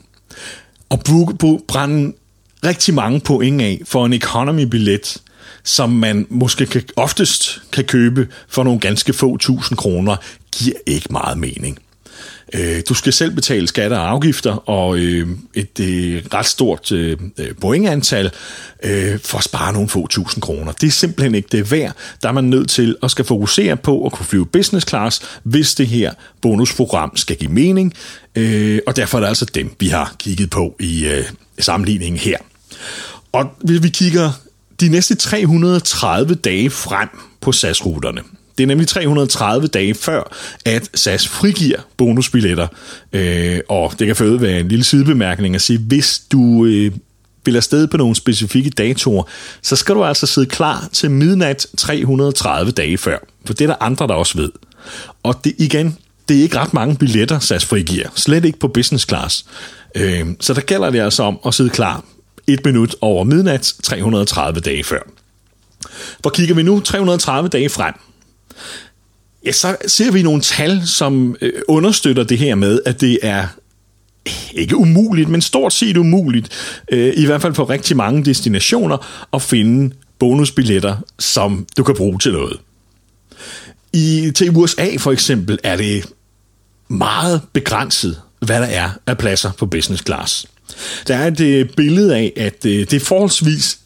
Og 0.90 1.02
booke, 1.04 1.60
brænde 1.68 2.14
rigtig 2.66 2.94
mange 2.94 3.20
point 3.20 3.62
af 3.62 3.82
for 3.86 4.06
en 4.06 4.14
economy-billet, 4.14 5.18
som 5.70 5.90
man 5.90 6.28
måske 6.30 6.66
kan, 6.66 6.82
oftest 6.96 7.62
kan 7.72 7.84
købe 7.84 8.28
for 8.48 8.64
nogle 8.64 8.80
ganske 8.80 9.14
få 9.14 9.38
tusind 9.38 9.78
kroner, 9.78 10.16
giver 10.58 10.76
ikke 10.86 11.08
meget 11.10 11.38
mening. 11.38 11.80
Øh, 12.54 12.82
du 12.90 12.94
skal 12.94 13.14
selv 13.14 13.32
betale 13.36 13.68
skatter 13.68 13.98
og 13.98 14.10
afgifter 14.10 14.70
og 14.70 14.98
øh, 14.98 15.28
et 15.54 15.80
øh, 15.80 16.24
ret 16.34 16.46
stort 16.46 16.92
øh, 16.92 17.18
øh, 17.38 17.56
pointantal 17.62 18.32
øh, 18.84 19.20
for 19.20 19.38
at 19.38 19.44
spare 19.44 19.74
nogle 19.74 19.90
få 19.90 20.08
tusind 20.08 20.42
kroner. 20.42 20.72
Det 20.72 20.88
er 20.88 20.92
simpelthen 20.92 21.36
ikke 21.36 21.50
det 21.52 21.72
værd. 21.72 21.96
Der 22.24 22.30
er 22.30 22.34
man 22.34 22.44
nødt 22.44 22.70
til 22.70 22.96
at 23.04 23.12
skal 23.12 23.26
fokusere 23.26 23.78
på 23.78 24.06
at 24.06 24.12
kunne 24.12 24.26
flyve 24.26 24.46
business 24.46 24.88
class, 24.88 25.22
hvis 25.44 25.76
det 25.76 25.88
her 25.88 26.14
bonusprogram 26.42 27.18
skal 27.18 27.36
give 27.36 27.52
mening. 27.52 27.94
Og 28.88 28.96
derfor 28.96 29.18
er 29.18 29.20
det 29.20 29.28
altså 29.28 29.46
dem, 29.46 29.76
vi 29.80 29.88
har 29.88 30.16
kigget 30.20 30.50
på 30.50 30.76
i 30.80 31.22
sammenligningen 31.60 32.20
her. 32.20 32.38
Og 33.32 33.46
hvis 33.64 33.84
vi 33.84 33.90
kigger 33.90 34.32
de 34.80 34.90
næste 34.90 35.16
330 35.16 36.36
dage 36.36 36.70
frem 36.70 37.10
på 37.42 37.52
SAS-ruterne. 37.52 38.22
Det 38.58 38.64
er 38.64 38.68
nemlig 38.68 38.88
330 38.88 39.68
dage 39.68 39.94
før, 39.94 40.36
at 40.66 40.90
SAS 40.94 41.28
frigiver 41.28 41.78
bonusbilletter. 41.98 42.68
Øh, 43.14 43.60
og 43.70 43.94
det 44.00 44.08
kan 44.08 44.16
for 44.16 44.38
være 44.38 44.60
en 44.60 44.68
lille 44.68 44.84
sidebemærkning 44.84 45.56
at 45.56 45.62
sige, 45.62 45.80
hvis 45.80 46.22
du 46.32 46.66
øh, 46.66 46.92
vil 47.46 47.56
afsted 47.56 47.88
på 47.88 47.98
nogle 47.98 48.16
specifikke 48.16 48.70
datoer, 48.70 49.24
så 49.62 49.76
skal 49.76 49.96
du 49.96 50.04
altså 50.04 50.26
sidde 50.26 50.48
klar 50.48 50.90
til 50.94 51.12
midnat 51.12 51.68
330 51.78 52.72
dage 52.72 52.98
før. 52.98 53.18
For 53.46 53.54
det 53.54 53.62
er 53.62 53.68
der 53.68 53.84
andre, 53.84 54.08
der 54.08 54.14
også 54.14 54.38
ved. 54.38 54.52
Og 55.24 55.42
det 55.44 55.54
igen, 55.58 55.98
det 56.30 56.38
er 56.38 56.42
ikke 56.42 56.60
ret 56.60 56.74
mange 56.74 56.96
billetter, 56.96 57.40
SAS 57.40 57.66
frigiver. 57.66 58.08
Slet 58.16 58.46
ikke 58.46 58.60
på 58.60 58.68
business 58.68 59.08
class. 59.08 59.46
Øh, 59.96 60.26
så 60.40 60.54
der 60.54 60.62
gælder 60.62 60.90
det 60.90 61.00
altså 61.00 61.24
om 61.24 61.40
at 61.46 61.54
sidde 61.54 61.70
klar 61.70 62.04
1 62.50 62.66
minut 62.66 62.96
over 63.02 63.24
midnat 63.24 63.74
330 63.84 64.62
dage 64.62 64.84
før. 64.84 65.00
Hvor 66.20 66.32
kigger 66.32 66.56
vi 66.56 66.64
nu 66.64 66.80
330 66.80 67.50
dage 67.50 67.70
frem, 67.70 67.94
ja, 69.46 69.52
så 69.52 69.76
ser 69.88 70.12
vi 70.12 70.22
nogle 70.22 70.42
tal, 70.42 70.88
som 70.88 71.36
øh, 71.42 71.54
understøtter 71.68 72.24
det 72.24 72.38
her 72.38 72.56
med, 72.56 72.80
at 72.86 73.02
det 73.02 73.20
er 73.22 73.48
eh, 74.26 74.56
ikke 74.56 74.78
umuligt, 74.78 75.30
men 75.30 75.42
stort 75.42 75.74
set 75.74 75.98
umuligt, 75.98 76.50
øh, 76.92 77.14
i 77.16 77.26
hvert 77.26 77.42
fald 77.42 77.54
på 77.54 77.64
rigtig 77.64 77.98
mange 77.98 78.26
destinationer, 78.26 79.28
at 79.34 79.42
finde 79.42 79.96
bonusbilletter, 80.20 80.98
som 81.20 81.68
du 81.78 81.84
kan 81.84 81.96
bruge 81.96 82.20
til 82.20 82.32
noget. 82.32 82.58
I, 83.94 84.32
til 84.36 84.50
USA 84.50 84.96
for 84.98 85.12
eksempel 85.12 85.60
er 85.64 85.76
det 85.76 86.06
meget 86.88 87.42
begrænset, 87.54 88.22
hvad 88.40 88.60
der 88.60 88.68
er 88.68 88.90
af 89.08 89.18
pladser 89.18 89.52
på 89.52 89.66
business 89.66 90.04
class. 90.06 90.46
Der 91.08 91.16
er 91.16 91.28
et 91.28 91.40
øh, 91.40 91.70
billede 91.70 92.16
af, 92.16 92.34
at 92.38 92.66
øh, 92.66 92.80
det 92.80 92.94
er 92.94 93.00
forholdsvis 93.00 93.80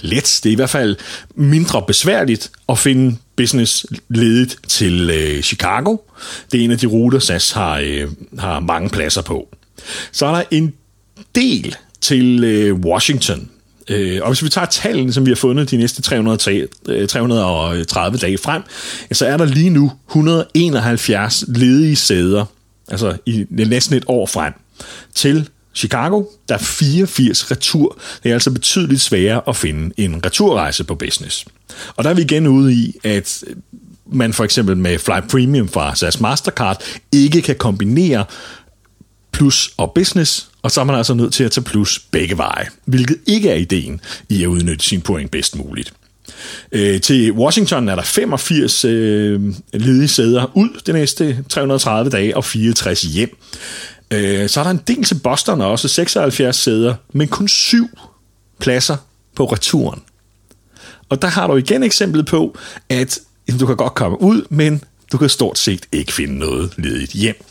let, 0.00 0.40
det 0.42 0.50
er 0.50 0.52
i 0.52 0.56
hvert 0.56 0.70
fald 0.70 0.96
mindre 1.34 1.82
besværligt 1.86 2.50
at 2.68 2.78
finde 2.78 3.16
business 3.36 3.86
ledigt 4.08 4.56
til 4.68 5.10
øh, 5.10 5.42
Chicago. 5.42 5.96
Det 6.52 6.60
er 6.60 6.64
en 6.64 6.70
af 6.70 6.78
de 6.78 6.86
ruter, 6.86 7.18
SAS 7.18 7.50
har, 7.50 7.78
øh, 7.84 8.08
har 8.38 8.60
mange 8.60 8.90
pladser 8.90 9.22
på. 9.22 9.48
Så 10.12 10.26
er 10.26 10.34
der 10.34 10.42
en 10.50 10.72
del 11.34 11.76
til 12.00 12.44
øh, 12.44 12.74
Washington. 12.74 13.50
Øh, 13.88 14.20
og 14.22 14.28
hvis 14.28 14.44
vi 14.44 14.48
tager 14.48 14.66
tallene, 14.66 15.12
som 15.12 15.26
vi 15.26 15.30
har 15.30 15.36
fundet 15.36 15.70
de 15.70 15.76
næste 15.76 16.02
300, 16.02 16.38
330 17.06 18.14
øh, 18.14 18.20
dage 18.20 18.38
frem, 18.38 18.62
så 19.12 19.26
er 19.26 19.36
der 19.36 19.44
lige 19.44 19.70
nu 19.70 19.92
171 20.08 21.44
ledige 21.48 21.96
sæder, 21.96 22.44
altså 22.88 23.16
i 23.26 23.46
næsten 23.50 23.96
et 23.96 24.04
år 24.06 24.26
frem, 24.26 24.52
til 25.14 25.48
Chicago, 25.74 26.24
der 26.48 26.54
er 26.54 26.58
84 26.58 27.50
retur. 27.50 27.98
Det 28.22 28.30
er 28.30 28.34
altså 28.34 28.50
betydeligt 28.50 29.00
sværere 29.00 29.42
at 29.48 29.56
finde 29.56 29.94
en 29.96 30.26
returrejse 30.26 30.84
på 30.84 30.94
business. 30.94 31.46
Og 31.96 32.04
der 32.04 32.10
er 32.10 32.14
vi 32.14 32.22
igen 32.22 32.46
ude 32.46 32.74
i, 32.74 32.96
at 33.04 33.44
man 34.06 34.32
for 34.32 34.44
eksempel 34.44 34.76
med 34.76 34.98
Fly 34.98 35.20
Premium 35.30 35.68
fra 35.68 35.94
SAS 35.94 36.20
Mastercard 36.20 36.82
ikke 37.12 37.42
kan 37.42 37.56
kombinere 37.56 38.24
plus 39.32 39.70
og 39.76 39.92
business, 39.94 40.48
og 40.62 40.70
så 40.70 40.80
er 40.80 40.84
man 40.84 40.96
altså 40.96 41.14
nødt 41.14 41.32
til 41.32 41.44
at 41.44 41.50
tage 41.50 41.64
plus 41.64 41.98
begge 41.98 42.38
veje, 42.38 42.66
hvilket 42.84 43.16
ikke 43.26 43.50
er 43.50 43.54
ideen 43.54 44.00
i 44.28 44.42
at 44.42 44.46
udnytte 44.46 44.84
sin 44.84 45.00
point 45.00 45.30
bedst 45.30 45.56
muligt. 45.56 45.92
Øh, 46.72 47.00
til 47.00 47.32
Washington 47.32 47.88
er 47.88 47.94
der 47.94 48.02
85 48.02 48.84
øh, 48.84 49.40
ledige 49.72 50.08
sæder 50.08 50.50
ud 50.54 50.80
de 50.86 50.92
næste 50.92 51.44
330 51.48 52.10
dage 52.10 52.36
og 52.36 52.44
64 52.44 53.02
hjem. 53.02 53.38
Øh, 54.12 54.48
så 54.48 54.60
er 54.60 54.64
der 54.64 54.70
en 54.70 54.80
del 54.86 55.04
til 55.04 55.14
Boston 55.14 55.60
også, 55.60 55.88
76 55.88 56.56
sæder, 56.56 56.94
men 57.12 57.28
kun 57.28 57.48
syv 57.48 57.88
pladser 58.60 58.96
på 59.36 59.44
returen. 59.44 60.02
Og 61.08 61.22
der 61.22 61.28
har 61.28 61.46
du 61.46 61.56
igen 61.56 61.82
eksemplet 61.82 62.26
på, 62.26 62.56
at 62.88 63.18
du 63.60 63.66
kan 63.66 63.76
godt 63.76 63.94
komme 63.94 64.22
ud, 64.22 64.42
men 64.50 64.84
du 65.12 65.18
kan 65.18 65.28
stort 65.28 65.58
set 65.58 65.86
ikke 65.92 66.12
finde 66.12 66.38
noget 66.38 66.72
ledigt 66.78 67.12
hjem. 67.12 67.44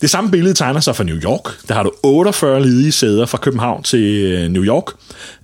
Det 0.00 0.10
samme 0.10 0.30
billede 0.30 0.54
tegner 0.54 0.80
sig 0.80 0.96
fra 0.96 1.04
New 1.04 1.16
York. 1.16 1.68
Der 1.68 1.74
har 1.74 1.82
du 1.82 1.92
48 2.02 2.62
ledige 2.62 2.92
sæder 2.92 3.26
fra 3.26 3.38
København 3.38 3.82
til 3.82 4.00
øh, 4.00 4.48
New 4.48 4.64
York, 4.64 4.84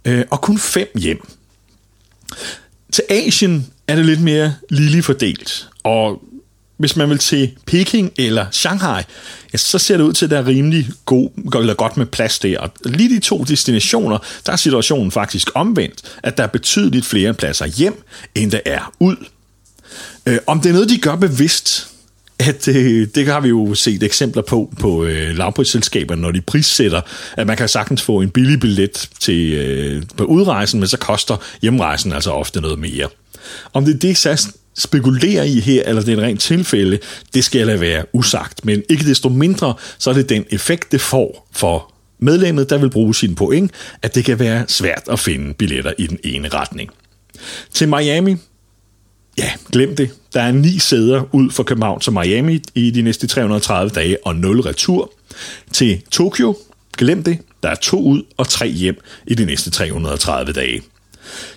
øh, 0.04 0.24
og 0.30 0.40
kun 0.40 0.58
fem 0.58 0.88
hjem. 0.98 1.28
Til 2.92 3.04
Asien 3.10 3.66
er 3.88 3.96
det 3.96 4.06
lidt 4.06 4.20
mere 4.20 4.54
lille 4.70 5.02
fordelt, 5.02 5.68
og 5.84 6.22
hvis 6.80 6.96
man 6.96 7.10
vil 7.10 7.18
til 7.18 7.50
Peking 7.66 8.12
eller 8.18 8.46
Shanghai, 8.50 9.02
ja, 9.52 9.58
så 9.58 9.78
ser 9.78 9.96
det 9.96 10.04
ud 10.04 10.12
til, 10.12 10.24
at 10.24 10.30
der 10.30 10.38
er 10.38 10.46
rimelig 10.46 10.88
god, 11.04 11.30
eller 11.54 11.74
godt 11.74 11.96
med 11.96 12.06
plads 12.06 12.38
der. 12.38 12.58
Og 12.58 12.70
lige 12.84 13.14
de 13.14 13.20
to 13.20 13.44
destinationer, 13.44 14.18
der 14.46 14.52
er 14.52 14.56
situationen 14.56 15.10
faktisk 15.10 15.50
omvendt, 15.54 16.02
at 16.22 16.36
der 16.36 16.42
er 16.42 16.46
betydeligt 16.46 17.06
flere 17.06 17.34
pladser 17.34 17.66
hjem, 17.66 18.02
end 18.34 18.50
der 18.50 18.60
er 18.66 18.92
ud. 18.98 19.16
Øh, 20.26 20.38
om 20.46 20.60
det 20.60 20.68
er 20.68 20.72
noget, 20.72 20.88
de 20.88 20.98
gør 20.98 21.16
bevidst, 21.16 21.88
at 22.38 22.68
øh, 22.68 23.08
det 23.14 23.26
har 23.26 23.40
vi 23.40 23.48
jo 23.48 23.74
set 23.74 24.02
eksempler 24.02 24.42
på 24.42 24.72
på 24.78 25.04
øh, 25.04 25.36
lavprisselskaber, 25.36 26.14
når 26.14 26.30
de 26.30 26.40
prissætter, 26.40 27.00
at 27.36 27.46
man 27.46 27.56
kan 27.56 27.68
sagtens 27.68 28.02
få 28.02 28.22
om 33.72 33.84
det 33.84 33.94
er 33.94 33.98
det, 33.98 34.16
SAS 34.16 34.48
spekulerer 34.78 35.44
i 35.44 35.60
her, 35.60 35.82
eller 35.86 36.02
det 36.02 36.12
er 36.12 36.16
et 36.16 36.22
rent 36.22 36.40
tilfælde, 36.40 36.98
det 37.34 37.44
skal 37.44 37.66
lade 37.66 37.80
være 37.80 38.04
usagt. 38.12 38.64
Men 38.64 38.82
ikke 38.88 39.04
desto 39.04 39.28
mindre, 39.28 39.74
så 39.98 40.10
er 40.10 40.14
det 40.14 40.28
den 40.28 40.44
effekt, 40.50 40.92
det 40.92 41.00
får 41.00 41.48
for 41.52 41.94
medlemmet, 42.18 42.70
der 42.70 42.78
vil 42.78 42.90
bruge 42.90 43.14
sin 43.14 43.34
point, 43.34 43.72
at 44.02 44.14
det 44.14 44.24
kan 44.24 44.38
være 44.38 44.64
svært 44.68 45.02
at 45.10 45.18
finde 45.20 45.54
billetter 45.54 45.92
i 45.98 46.06
den 46.06 46.18
ene 46.24 46.48
retning. 46.48 46.90
Til 47.72 47.88
Miami, 47.88 48.36
ja, 49.38 49.50
glem 49.72 49.96
det. 49.96 50.10
Der 50.34 50.42
er 50.42 50.52
ni 50.52 50.78
sæder 50.78 51.34
ud 51.34 51.50
for 51.50 51.62
København 51.62 52.00
til 52.00 52.12
Miami 52.12 52.62
i 52.74 52.90
de 52.90 53.02
næste 53.02 53.26
330 53.26 53.90
dage, 53.90 54.16
og 54.26 54.36
0 54.36 54.60
retur. 54.60 55.12
Til 55.72 56.02
Tokyo, 56.10 56.56
glem 56.98 57.22
det. 57.22 57.38
Der 57.62 57.68
er 57.68 57.74
to 57.74 58.02
ud 58.02 58.22
og 58.36 58.48
tre 58.48 58.68
hjem 58.68 59.00
i 59.26 59.34
de 59.34 59.44
næste 59.44 59.70
330 59.70 60.52
dage. 60.52 60.82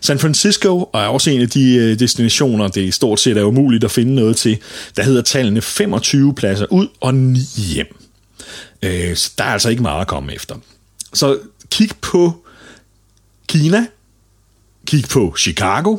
San 0.02 0.20
Francisco 0.20 0.90
er 0.94 1.08
også 1.08 1.30
en 1.30 1.42
af 1.42 1.50
de 1.50 1.76
øh, 1.76 2.00
destinationer, 2.00 2.68
det 2.68 2.82
i 2.82 2.92
stort 2.92 3.20
set 3.20 3.38
er 3.38 3.44
umuligt 3.44 3.84
at 3.84 3.92
finde 3.92 4.16
noget 4.16 4.38
til. 4.38 4.58
Der 4.96 5.04
hedder 5.04 5.22
tallene 5.22 5.62
25 5.62 6.36
pladser 6.36 6.66
ud 6.72 6.88
og 7.02 7.16
9 7.16 7.40
hjem. 7.74 7.96
Øh, 8.82 9.16
så 9.16 9.32
der 9.38 9.44
er 9.44 9.54
altså 9.54 9.70
ikke 9.70 9.82
meget 9.82 10.02
at 10.02 10.08
komme 10.08 10.34
efter. 10.34 10.56
Så 11.14 11.40
kig 11.72 11.90
på 12.02 12.46
Kina, 13.48 13.86
kig 14.88 15.04
på 15.10 15.36
Chicago, 15.38 15.98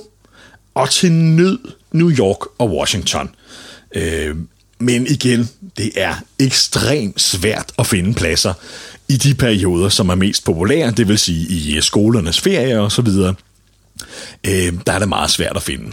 og 0.75 0.91
til 0.91 1.13
nød 1.13 1.59
New 1.93 2.11
York 2.11 2.39
og 2.59 2.71
Washington. 2.71 3.31
Øh, 3.95 4.37
men 4.79 5.07
igen, 5.07 5.49
det 5.77 5.91
er 5.97 6.15
ekstremt 6.39 7.21
svært 7.21 7.73
at 7.79 7.87
finde 7.87 8.15
pladser 8.15 8.55
i 9.09 9.17
de 9.17 9.35
perioder, 9.35 9.89
som 9.89 10.09
er 10.09 10.15
mest 10.15 10.45
populære, 10.45 10.91
det 10.91 11.09
vil 11.09 11.19
sige 11.19 11.47
i 11.49 11.81
skolernes 11.81 12.41
ferie 12.41 12.81
og 12.81 12.93
så 12.93 13.03
videre 13.03 13.35
øh, 14.47 14.73
der 14.87 14.93
er 14.93 14.99
det 14.99 15.09
meget 15.09 15.31
svært 15.31 15.57
at 15.57 15.63
finde. 15.63 15.91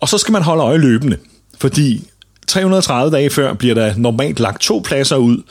Og 0.00 0.08
så 0.08 0.18
skal 0.18 0.32
man 0.32 0.42
holde 0.42 0.62
øje 0.62 0.78
løbende, 0.78 1.16
fordi 1.58 2.08
330 2.46 3.16
dage 3.16 3.30
før 3.30 3.54
bliver 3.54 3.74
der 3.74 3.94
normalt 3.96 4.40
lagt 4.40 4.60
to 4.60 4.82
pladser 4.84 5.16
ud. 5.16 5.42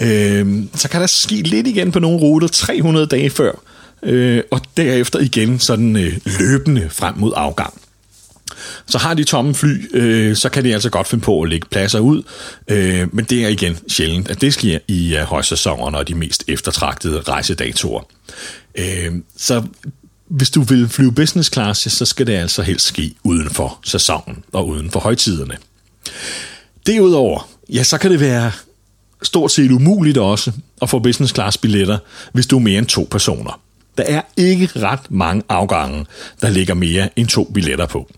Øh, 0.00 0.64
så 0.74 0.88
kan 0.88 1.00
der 1.00 1.06
ske 1.06 1.34
lidt 1.34 1.66
igen 1.66 1.92
på 1.92 1.98
nogle 1.98 2.18
ruter 2.18 2.48
300 2.48 3.06
dage 3.06 3.30
før, 3.30 3.52
øh, 4.02 4.42
og 4.50 4.60
derefter 4.76 5.18
igen 5.18 5.58
sådan 5.58 5.96
øh, 5.96 6.18
løbende 6.40 6.88
frem 6.90 7.14
mod 7.16 7.32
afgang. 7.36 7.80
Så 8.86 8.98
har 8.98 9.14
de 9.14 9.24
tomme 9.24 9.54
fly, 9.54 9.96
øh, 9.96 10.36
så 10.36 10.48
kan 10.48 10.64
de 10.64 10.74
altså 10.74 10.90
godt 10.90 11.08
finde 11.08 11.24
på 11.24 11.42
at 11.42 11.48
lægge 11.48 11.68
pladser 11.70 11.98
ud, 11.98 12.22
øh, 12.68 13.14
men 13.14 13.24
det 13.24 13.44
er 13.44 13.48
igen 13.48 13.78
sjældent, 13.88 14.30
at 14.30 14.40
det 14.40 14.54
sker 14.54 14.78
i 14.88 15.16
øh, 15.16 15.22
højsæsonerne 15.22 15.98
og 15.98 16.08
de 16.08 16.14
mest 16.14 16.44
eftertragtede 16.48 17.20
rejsedatorer. 17.20 18.02
Øh, 18.74 19.12
så 19.36 19.62
hvis 20.28 20.50
du 20.50 20.62
vil 20.62 20.88
flyve 20.88 21.12
business 21.12 21.52
class, 21.52 21.92
så 21.92 22.04
skal 22.04 22.26
det 22.26 22.32
altså 22.32 22.62
helst 22.62 22.86
ske 22.86 23.14
uden 23.24 23.50
for 23.50 23.78
sæsonen 23.84 24.44
og 24.52 24.68
uden 24.68 24.90
for 24.90 25.00
højtiderne. 25.00 25.56
Derudover, 26.86 27.48
ja, 27.68 27.82
så 27.82 27.98
kan 27.98 28.10
det 28.10 28.20
være 28.20 28.52
stort 29.22 29.50
set 29.50 29.70
umuligt 29.70 30.18
også 30.18 30.52
at 30.82 30.90
få 30.90 30.98
business 30.98 31.34
class 31.34 31.58
billetter, 31.58 31.98
hvis 32.32 32.46
du 32.46 32.56
er 32.56 32.60
mere 32.60 32.78
end 32.78 32.86
to 32.86 33.08
personer. 33.10 33.60
Der 33.98 34.04
er 34.04 34.22
ikke 34.36 34.70
ret 34.76 35.10
mange 35.10 35.42
afgange, 35.48 36.06
der 36.40 36.50
ligger 36.50 36.74
mere 36.74 37.08
end 37.16 37.28
to 37.28 37.44
billetter 37.44 37.86
på. 37.86 38.10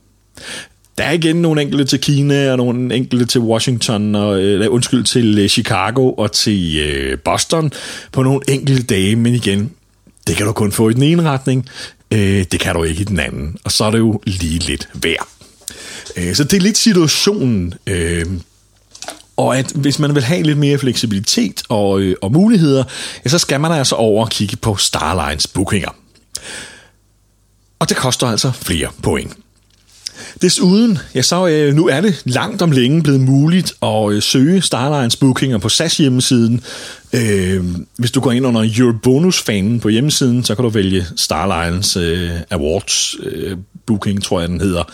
Der 0.99 1.05
er 1.05 1.13
igen 1.13 1.37
nogle 1.37 1.63
enkelte 1.63 1.85
til 1.85 2.01
Kina 2.01 2.51
og 2.51 2.57
nogle 2.57 2.95
enkelte 2.95 3.25
til 3.25 3.41
Washington 3.41 4.15
og 4.15 4.41
øh, 4.41 4.73
undskyld 4.73 5.05
til 5.05 5.39
øh, 5.39 5.49
Chicago 5.49 6.13
og 6.13 6.33
til 6.33 6.77
øh, 6.79 7.19
Boston 7.19 7.73
på 8.13 8.23
nogle 8.23 8.41
enkelte 8.49 8.83
dage, 8.83 9.17
men 9.17 9.35
igen, 9.35 9.71
det 10.27 10.37
kan 10.37 10.47
du 10.47 10.53
kun 10.53 10.73
få 10.73 10.89
i 10.89 10.93
den 10.93 11.03
ene 11.03 11.23
retning. 11.23 11.69
Øh, 12.11 12.45
det 12.53 12.61
kan 12.61 12.75
du 12.75 12.83
ikke 12.83 13.01
i 13.01 13.05
den 13.05 13.21
anden. 13.21 13.57
Og 13.65 13.73
så 13.73 13.85
er 13.85 13.91
det 13.91 13.99
jo 13.99 14.21
lige 14.27 14.59
lidt 14.59 14.89
værd. 14.95 15.29
Øh, 16.17 16.35
så 16.35 16.45
det 16.45 16.57
er 16.57 16.61
lidt 16.61 16.79
situationen. 16.79 17.75
Øh, 17.87 18.27
og 19.37 19.59
at 19.59 19.73
hvis 19.75 19.99
man 19.99 20.15
vil 20.15 20.23
have 20.23 20.43
lidt 20.43 20.59
mere 20.59 20.79
fleksibilitet 20.79 21.63
og, 21.69 22.01
øh, 22.01 22.17
og 22.23 22.33
muligheder, 22.33 22.85
ja, 23.25 23.31
så 23.31 23.39
skal 23.39 23.61
man 23.61 23.73
altså 23.73 23.95
over 23.95 24.25
og 24.25 24.31
kigge 24.31 24.57
på 24.57 24.77
Starlines 24.77 25.47
bookinger. 25.47 25.91
Og 27.79 27.89
det 27.89 27.97
koster 27.97 28.27
altså 28.27 28.53
flere 28.53 28.89
point. 29.03 29.33
Desuden, 30.43 30.99
ja, 31.15 31.23
så 31.23 31.47
øh, 31.47 31.75
nu 31.75 31.89
er 31.89 32.01
det 32.01 32.23
langt 32.25 32.63
om 32.63 32.71
længe 32.71 33.03
blevet 33.03 33.21
muligt 33.21 33.73
at 33.83 34.13
øh, 34.13 34.23
søge 34.23 34.63
Starlines 34.63 35.17
bookinger 35.17 35.59
på 35.59 35.69
SAS 35.69 35.97
hjemmesiden. 35.97 36.61
Øh, 37.13 37.65
hvis 37.97 38.11
du 38.11 38.21
går 38.21 38.33
ind 38.33 38.47
under 38.47 38.71
Your 38.79 38.93
Bonus-fanen 39.03 39.81
på 39.81 39.89
hjemmesiden, 39.89 40.45
så 40.45 40.55
kan 40.55 40.63
du 40.63 40.69
vælge 40.69 41.07
Starlines 41.17 41.97
øh, 41.97 42.31
Awards 42.51 43.15
øh, 43.23 43.57
booking, 43.87 44.25
tror 44.25 44.41
jeg 44.41 44.49
den 44.49 44.61
hedder. 44.61 44.93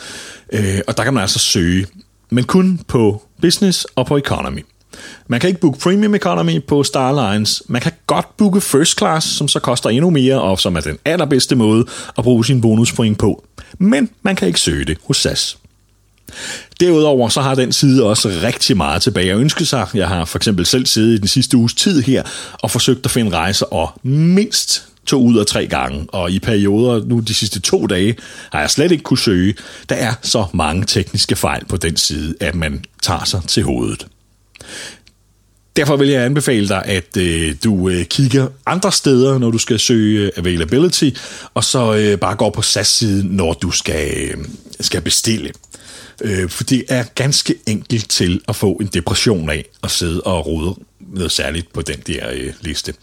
Øh, 0.52 0.80
og 0.86 0.96
der 0.96 1.04
kan 1.04 1.14
man 1.14 1.20
altså 1.20 1.38
søge, 1.38 1.86
men 2.30 2.44
kun 2.44 2.80
på 2.88 3.22
business 3.42 3.86
og 3.96 4.06
på 4.06 4.16
economy. 4.16 4.64
Man 5.28 5.40
kan 5.40 5.48
ikke 5.48 5.60
booke 5.60 5.78
Premium 5.78 6.14
Economy 6.14 6.62
på 6.62 6.82
Starlines. 6.82 7.62
Man 7.68 7.82
kan 7.82 7.92
godt 8.06 8.36
booke 8.36 8.60
First 8.60 8.98
Class, 8.98 9.26
som 9.26 9.48
så 9.48 9.58
koster 9.58 9.90
endnu 9.90 10.10
mere, 10.10 10.40
og 10.40 10.60
som 10.60 10.76
er 10.76 10.80
den 10.80 10.98
allerbedste 11.04 11.56
måde 11.56 11.84
at 12.18 12.24
bruge 12.24 12.44
sin 12.44 12.60
bonuspoint 12.60 13.18
på. 13.18 13.44
Men 13.78 14.10
man 14.22 14.36
kan 14.36 14.48
ikke 14.48 14.60
søge 14.60 14.84
det 14.84 14.98
hos 15.06 15.16
SAS. 15.16 15.58
Derudover 16.80 17.28
så 17.28 17.40
har 17.40 17.54
den 17.54 17.72
side 17.72 18.04
også 18.04 18.28
rigtig 18.42 18.76
meget 18.76 19.02
tilbage 19.02 19.32
at 19.32 19.38
ønske 19.38 19.64
sig. 19.64 19.86
Jeg 19.94 20.08
har 20.08 20.24
for 20.24 20.38
eksempel 20.38 20.66
selv 20.66 20.86
siddet 20.86 21.14
i 21.14 21.18
den 21.18 21.28
sidste 21.28 21.56
uges 21.56 21.74
tid 21.74 22.02
her 22.02 22.22
og 22.52 22.70
forsøgt 22.70 23.04
at 23.04 23.10
finde 23.10 23.36
rejser 23.36 23.66
og 23.66 24.00
mindst 24.02 24.88
to 25.06 25.22
ud 25.22 25.38
af 25.38 25.46
tre 25.46 25.66
gange, 25.66 26.06
og 26.08 26.30
i 26.30 26.38
perioder, 26.38 27.04
nu 27.04 27.20
de 27.20 27.34
sidste 27.34 27.60
to 27.60 27.86
dage, 27.86 28.16
har 28.52 28.60
jeg 28.60 28.70
slet 28.70 28.92
ikke 28.92 29.04
kunne 29.04 29.18
søge. 29.18 29.54
Der 29.88 29.94
er 29.94 30.14
så 30.22 30.46
mange 30.54 30.84
tekniske 30.84 31.36
fejl 31.36 31.64
på 31.64 31.76
den 31.76 31.96
side, 31.96 32.34
at 32.40 32.54
man 32.54 32.84
tager 33.02 33.24
sig 33.24 33.42
til 33.46 33.62
hovedet. 33.62 34.06
Derfor 35.76 35.96
vil 35.96 36.08
jeg 36.08 36.24
anbefale 36.24 36.68
dig, 36.68 36.82
at 36.84 37.16
øh, 37.16 37.54
du 37.64 37.88
øh, 37.88 38.04
kigger 38.04 38.48
andre 38.66 38.92
steder, 38.92 39.38
når 39.38 39.50
du 39.50 39.58
skal 39.58 39.78
søge 39.78 40.26
øh, 40.26 40.32
availability, 40.36 41.10
og 41.54 41.64
så 41.64 41.94
øh, 41.94 42.18
bare 42.18 42.36
går 42.36 42.50
på 42.50 42.62
SAS-siden, 42.62 43.28
når 43.28 43.52
du 43.52 43.70
skal, 43.70 44.10
øh, 44.16 44.44
skal 44.80 45.00
bestille. 45.00 45.52
Øh, 46.22 46.48
for 46.50 46.64
det 46.64 46.84
er 46.88 47.04
ganske 47.14 47.54
enkelt 47.66 48.10
til 48.10 48.40
at 48.48 48.56
få 48.56 48.72
en 48.72 48.86
depression 48.86 49.50
af 49.50 49.64
at 49.82 49.90
sidde 49.90 50.20
og 50.20 50.46
rode 50.46 50.74
noget 51.12 51.32
særligt 51.32 51.72
på 51.72 51.82
den 51.82 52.00
der 52.06 52.30
øh, 52.32 52.52
liste. 52.60 52.94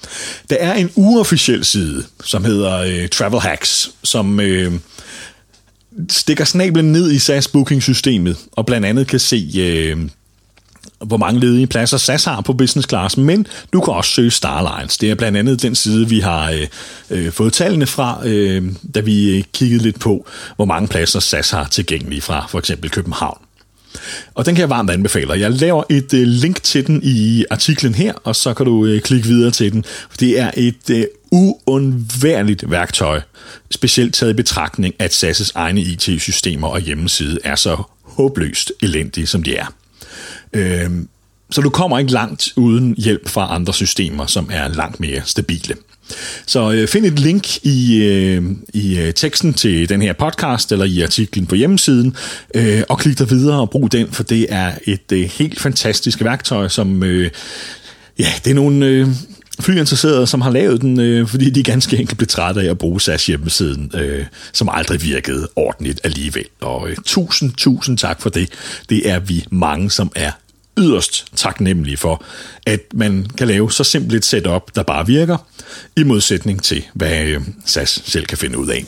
Der 0.49 0.55
er 0.55 0.73
en 0.73 0.91
uofficiel 0.95 1.65
side, 1.65 2.05
som 2.23 2.45
hedder 2.45 2.77
øh, 2.77 3.09
Travel 3.09 3.39
Hacks, 3.39 3.91
som 4.03 4.39
øh, 4.39 4.73
stikker 6.09 6.45
snablen 6.45 6.91
ned 6.91 7.11
i 7.11 7.19
SAS 7.19 7.47
booking-systemet, 7.47 8.37
og 8.51 8.65
blandt 8.65 8.85
andet 8.85 9.07
kan 9.07 9.19
se... 9.19 9.51
Øh, 9.57 9.97
hvor 11.05 11.17
mange 11.17 11.39
ledige 11.39 11.67
pladser 11.67 11.97
SAS 11.97 12.25
har 12.25 12.41
på 12.41 12.53
business 12.53 12.89
class, 12.89 13.17
men 13.17 13.47
du 13.73 13.81
kan 13.81 13.93
også 13.93 14.11
søge 14.11 14.31
Starlines. 14.31 14.97
Det 14.97 15.11
er 15.11 15.15
blandt 15.15 15.37
andet 15.37 15.61
den 15.61 15.75
side, 15.75 16.09
vi 16.09 16.19
har 16.19 16.51
øh, 16.51 16.67
øh, 17.09 17.31
fået 17.31 17.53
tallene 17.53 17.85
fra, 17.85 18.27
øh, 18.27 18.63
da 18.95 18.99
vi 18.99 19.37
øh, 19.37 19.43
kiggede 19.53 19.83
lidt 19.83 19.99
på, 19.99 20.27
hvor 20.55 20.65
mange 20.65 20.87
pladser 20.87 21.19
SAS 21.19 21.49
har 21.49 21.67
tilgængelige 21.67 22.21
fra 22.21 22.47
for 22.49 22.59
eksempel 22.59 22.89
København. 22.89 23.37
Og 24.33 24.45
den 24.45 24.55
kan 24.55 24.61
jeg 24.61 24.69
varmt 24.69 24.89
anbefale. 24.89 25.33
Jeg 25.33 25.51
laver 25.51 25.83
et 25.89 26.13
øh, 26.13 26.27
link 26.27 26.63
til 26.63 26.87
den 26.87 26.99
i 27.03 27.45
artiklen 27.51 27.95
her, 27.95 28.13
og 28.23 28.35
så 28.35 28.53
kan 28.53 28.65
du 28.65 28.85
øh, 28.85 29.01
klikke 29.01 29.27
videre 29.27 29.51
til 29.51 29.71
den. 29.71 29.85
Det 30.19 30.39
er 30.39 30.51
et 30.57 30.89
øh, 30.89 31.05
uundværligt 31.31 32.71
værktøj, 32.71 33.21
specielt 33.71 34.13
taget 34.13 34.33
i 34.33 34.35
betragtning, 34.35 34.95
at 34.99 35.23
SAS' 35.23 35.51
egne 35.55 35.81
IT-systemer 35.81 36.67
og 36.67 36.79
hjemmeside 36.79 37.39
er 37.43 37.55
så 37.55 37.83
håbløst 38.03 38.71
elendige, 38.81 39.27
som 39.27 39.43
de 39.43 39.55
er. 39.55 39.73
Øh, 40.53 40.89
så 41.51 41.61
du 41.61 41.69
kommer 41.69 41.99
ikke 41.99 42.11
langt 42.11 42.53
uden 42.55 42.95
hjælp 42.97 43.29
fra 43.29 43.55
andre 43.55 43.73
systemer, 43.73 44.25
som 44.25 44.49
er 44.51 44.67
langt 44.67 44.99
mere 44.99 45.21
stabile. 45.25 45.75
Så 46.45 46.71
øh, 46.71 46.87
find 46.87 47.05
et 47.05 47.19
link 47.19 47.65
i, 47.65 48.03
øh, 48.03 48.43
i 48.73 48.97
øh, 48.99 49.13
teksten 49.13 49.53
til 49.53 49.89
den 49.89 50.01
her 50.01 50.13
podcast, 50.13 50.71
eller 50.71 50.85
i 50.85 51.01
artiklen 51.01 51.45
på 51.45 51.55
hjemmesiden, 51.55 52.15
øh, 52.55 52.81
og 52.89 52.99
klik 52.99 53.19
dig 53.19 53.29
videre 53.29 53.59
og 53.59 53.69
brug 53.69 53.91
den, 53.91 54.11
for 54.11 54.23
det 54.23 54.47
er 54.49 54.71
et 54.83 55.11
øh, 55.11 55.23
helt 55.23 55.59
fantastisk 55.59 56.23
værktøj, 56.23 56.67
som... 56.67 57.03
Øh, 57.03 57.31
ja, 58.19 58.27
det 58.43 58.51
er 58.51 58.55
nogle... 58.55 58.85
Øh, 58.85 59.07
flyinteresserede, 59.59 60.27
som 60.27 60.41
har 60.41 60.51
lavet 60.51 60.81
den, 60.81 60.99
øh, 60.99 61.27
fordi 61.27 61.49
de 61.49 61.63
ganske 61.63 61.97
enkelt 61.97 62.17
blev 62.17 62.27
trætte 62.27 62.61
af 62.61 62.69
at 62.69 62.77
bruge 62.77 63.01
SAS 63.01 63.25
hjemmesiden, 63.25 63.91
øh, 63.95 64.25
som 64.53 64.69
aldrig 64.71 65.01
virkede 65.01 65.49
ordentligt 65.55 65.99
alligevel. 66.03 66.45
Og 66.61 66.89
øh, 66.89 66.97
tusind, 67.05 67.51
tusind 67.57 67.97
tak 67.97 68.21
for 68.21 68.29
det. 68.29 68.49
Det 68.89 69.09
er 69.09 69.19
vi 69.19 69.45
mange, 69.51 69.91
som 69.91 70.11
er 70.15 70.31
yderst 70.77 71.25
taknemmelige 71.35 71.97
for, 71.97 72.23
at 72.65 72.79
man 72.93 73.27
kan 73.37 73.47
lave 73.47 73.71
så 73.71 73.83
simpelt 73.83 74.15
et 74.15 74.25
setup, 74.25 74.75
der 74.75 74.83
bare 74.83 75.07
virker, 75.07 75.37
i 75.95 76.03
modsætning 76.03 76.63
til, 76.63 76.83
hvad 76.93 77.25
øh, 77.25 77.41
SAS 77.65 78.01
selv 78.05 78.25
kan 78.25 78.37
finde 78.37 78.57
ud 78.57 78.67
af. 78.67 78.85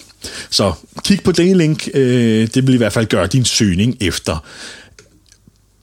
Så 0.50 0.74
kig 1.04 1.24
på 1.24 1.32
det 1.32 1.58
link. 1.58 1.90
Øh, 1.94 2.48
det 2.54 2.68
vil 2.68 2.76
i 2.76 2.78
hvert 2.78 2.94
fald 2.94 3.06
gøre 3.06 3.28
din 3.28 3.46
søgning 3.46 3.98
efter 4.02 4.46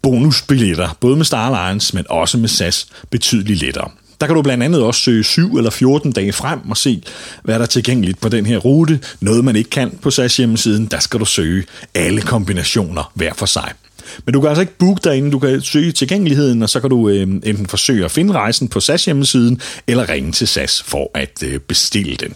bonusbilletter, 0.03 0.97
både 1.01 1.16
med 1.16 1.25
Starlines, 1.25 1.95
men 1.95 2.05
også 2.09 2.38
med 2.38 2.49
SAS, 2.49 2.87
betydeligt 3.11 3.61
lettere. 3.61 3.90
Der 4.23 4.27
kan 4.29 4.37
du 4.37 4.43
blandt 4.43 4.65
andet 4.65 4.83
også 4.83 5.01
søge 5.01 5.25
7 5.25 5.57
eller 5.57 5.71
14 5.71 6.13
dage 6.13 6.33
frem 6.33 6.71
og 6.71 6.77
se, 6.77 7.03
hvad 7.43 7.55
der 7.55 7.61
er 7.61 7.67
tilgængeligt 7.67 8.21
på 8.21 8.29
den 8.29 8.47
her 8.47 8.59
rute. 8.59 9.01
Noget 9.21 9.45
man 9.45 9.57
ikke 9.57 9.71
kan 9.71 9.99
på 10.03 10.11
SAS 10.11 10.37
hjemmesiden, 10.37 10.87
der 10.87 10.99
skal 10.99 11.21
du 11.21 11.25
søge 11.25 11.65
alle 11.95 12.23
kombinationer 12.23 13.13
hver 13.15 13.35
for 13.35 13.47
sig. 13.47 13.73
Men 14.25 14.33
du 14.33 14.41
kan 14.41 14.49
altså 14.49 14.61
ikke 14.61 14.79
booke 14.79 15.01
derinde, 15.05 15.31
du 15.31 15.39
kan 15.39 15.61
søge 15.61 15.93
tilgængeligheden, 15.93 16.63
og 16.63 16.71
så 16.71 16.81
kan 16.81 16.91
du 16.91 17.09
øh, 17.09 17.23
enten 17.23 17.67
forsøge 17.67 18.05
at 18.05 18.11
finde 18.11 18.33
rejsen 18.33 18.69
på 18.69 18.81
SAS 18.81 19.05
hjemmesiden, 19.05 19.61
eller 19.87 20.09
ringe 20.09 20.33
til 20.33 20.49
SAS 20.49 20.83
for 20.83 21.11
at 21.15 21.43
øh, 21.45 21.61
bestille 21.61 22.17
den. 22.17 22.35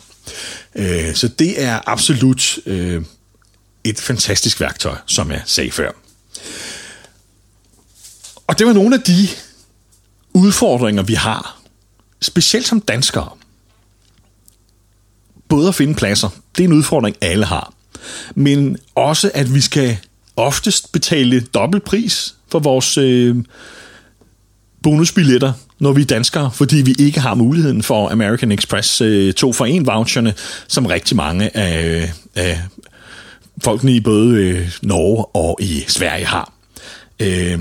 Øh, 0.74 1.14
så 1.14 1.28
det 1.28 1.62
er 1.62 1.80
absolut 1.86 2.58
øh, 2.66 3.02
et 3.84 4.00
fantastisk 4.00 4.60
værktøj, 4.60 4.96
som 5.06 5.30
jeg 5.30 5.42
sagde 5.44 5.70
før. 5.70 5.90
Og 8.46 8.58
det 8.58 8.66
var 8.66 8.72
nogle 8.72 8.96
af 8.96 9.02
de 9.02 9.28
udfordringer, 10.34 11.02
vi 11.02 11.14
har, 11.14 11.55
specielt 12.22 12.66
som 12.66 12.80
danskere. 12.80 13.28
Både 15.48 15.68
at 15.68 15.74
finde 15.74 15.94
pladser, 15.94 16.28
det 16.56 16.64
er 16.64 16.68
en 16.68 16.74
udfordring, 16.74 17.16
alle 17.20 17.44
har. 17.44 17.72
Men 18.34 18.78
også, 18.94 19.30
at 19.34 19.54
vi 19.54 19.60
skal 19.60 19.98
oftest 20.36 20.92
betale 20.92 21.40
dobbelt 21.40 21.84
pris 21.84 22.34
for 22.48 22.58
vores 22.58 22.98
øh, 22.98 23.36
bonusbilletter, 24.82 25.52
når 25.78 25.92
vi 25.92 26.02
er 26.02 26.06
danskere, 26.06 26.50
fordi 26.50 26.76
vi 26.76 26.94
ikke 26.98 27.20
har 27.20 27.34
muligheden 27.34 27.82
for 27.82 28.08
American 28.08 28.52
Express 28.52 29.00
øh, 29.00 29.34
to 29.34 29.52
for 29.52 29.66
en 29.66 29.86
voucherne, 29.86 30.34
som 30.68 30.86
rigtig 30.86 31.16
mange 31.16 31.56
af, 31.56 32.12
af 32.34 32.62
folkene 33.64 33.92
i 33.92 34.00
både 34.00 34.36
øh, 34.36 34.72
Norge 34.82 35.24
og 35.24 35.58
i 35.60 35.84
Sverige 35.88 36.26
har. 36.26 36.52
Øh, 37.20 37.58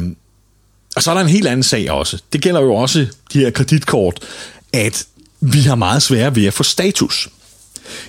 og 0.96 1.04
så 1.04 1.12
er 1.12 1.16
der 1.16 1.22
en 1.22 1.30
helt 1.30 1.48
anden 1.48 1.64
sag 1.64 1.92
også. 1.92 2.22
Det 2.34 2.42
gælder 2.42 2.62
jo 2.62 2.76
også 2.76 3.08
de 3.34 3.40
her 3.40 3.50
kreditkort, 3.50 4.20
at 4.74 5.06
vi 5.40 5.60
har 5.60 5.76
meget 5.76 6.02
svære 6.02 6.36
ved 6.36 6.46
at 6.46 6.54
få 6.54 6.64
status. 6.64 7.30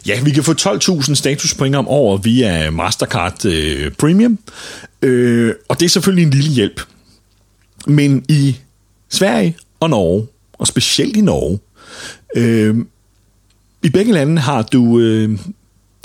Ja, 0.07 0.21
vi 0.23 0.31
kan 0.31 0.45
få 0.45 0.53
12.000 0.53 1.15
statuspoint 1.15 1.77
om 1.77 1.89
året 1.89 2.25
via 2.25 2.71
Mastercard 2.71 3.45
øh, 3.45 3.91
Premium, 3.93 4.39
øh, 5.03 5.55
og 5.69 5.81
det 5.81 5.87
er 5.87 5.91
selvfølgelig 5.91 6.23
en 6.23 6.31
lille 6.31 6.51
hjælp. 6.51 6.81
Men 7.87 8.25
i 8.29 8.57
Sverige 9.09 9.57
og 9.81 9.91
Norge, 9.91 10.27
og 10.53 10.67
specielt 10.67 11.17
i 11.17 11.21
Norge, 11.21 11.59
øh, 12.37 12.77
i 13.83 13.91
begge 13.91 14.13
lande 14.13 14.43
har 14.43 14.63
du 14.63 14.99
øh, 14.99 15.39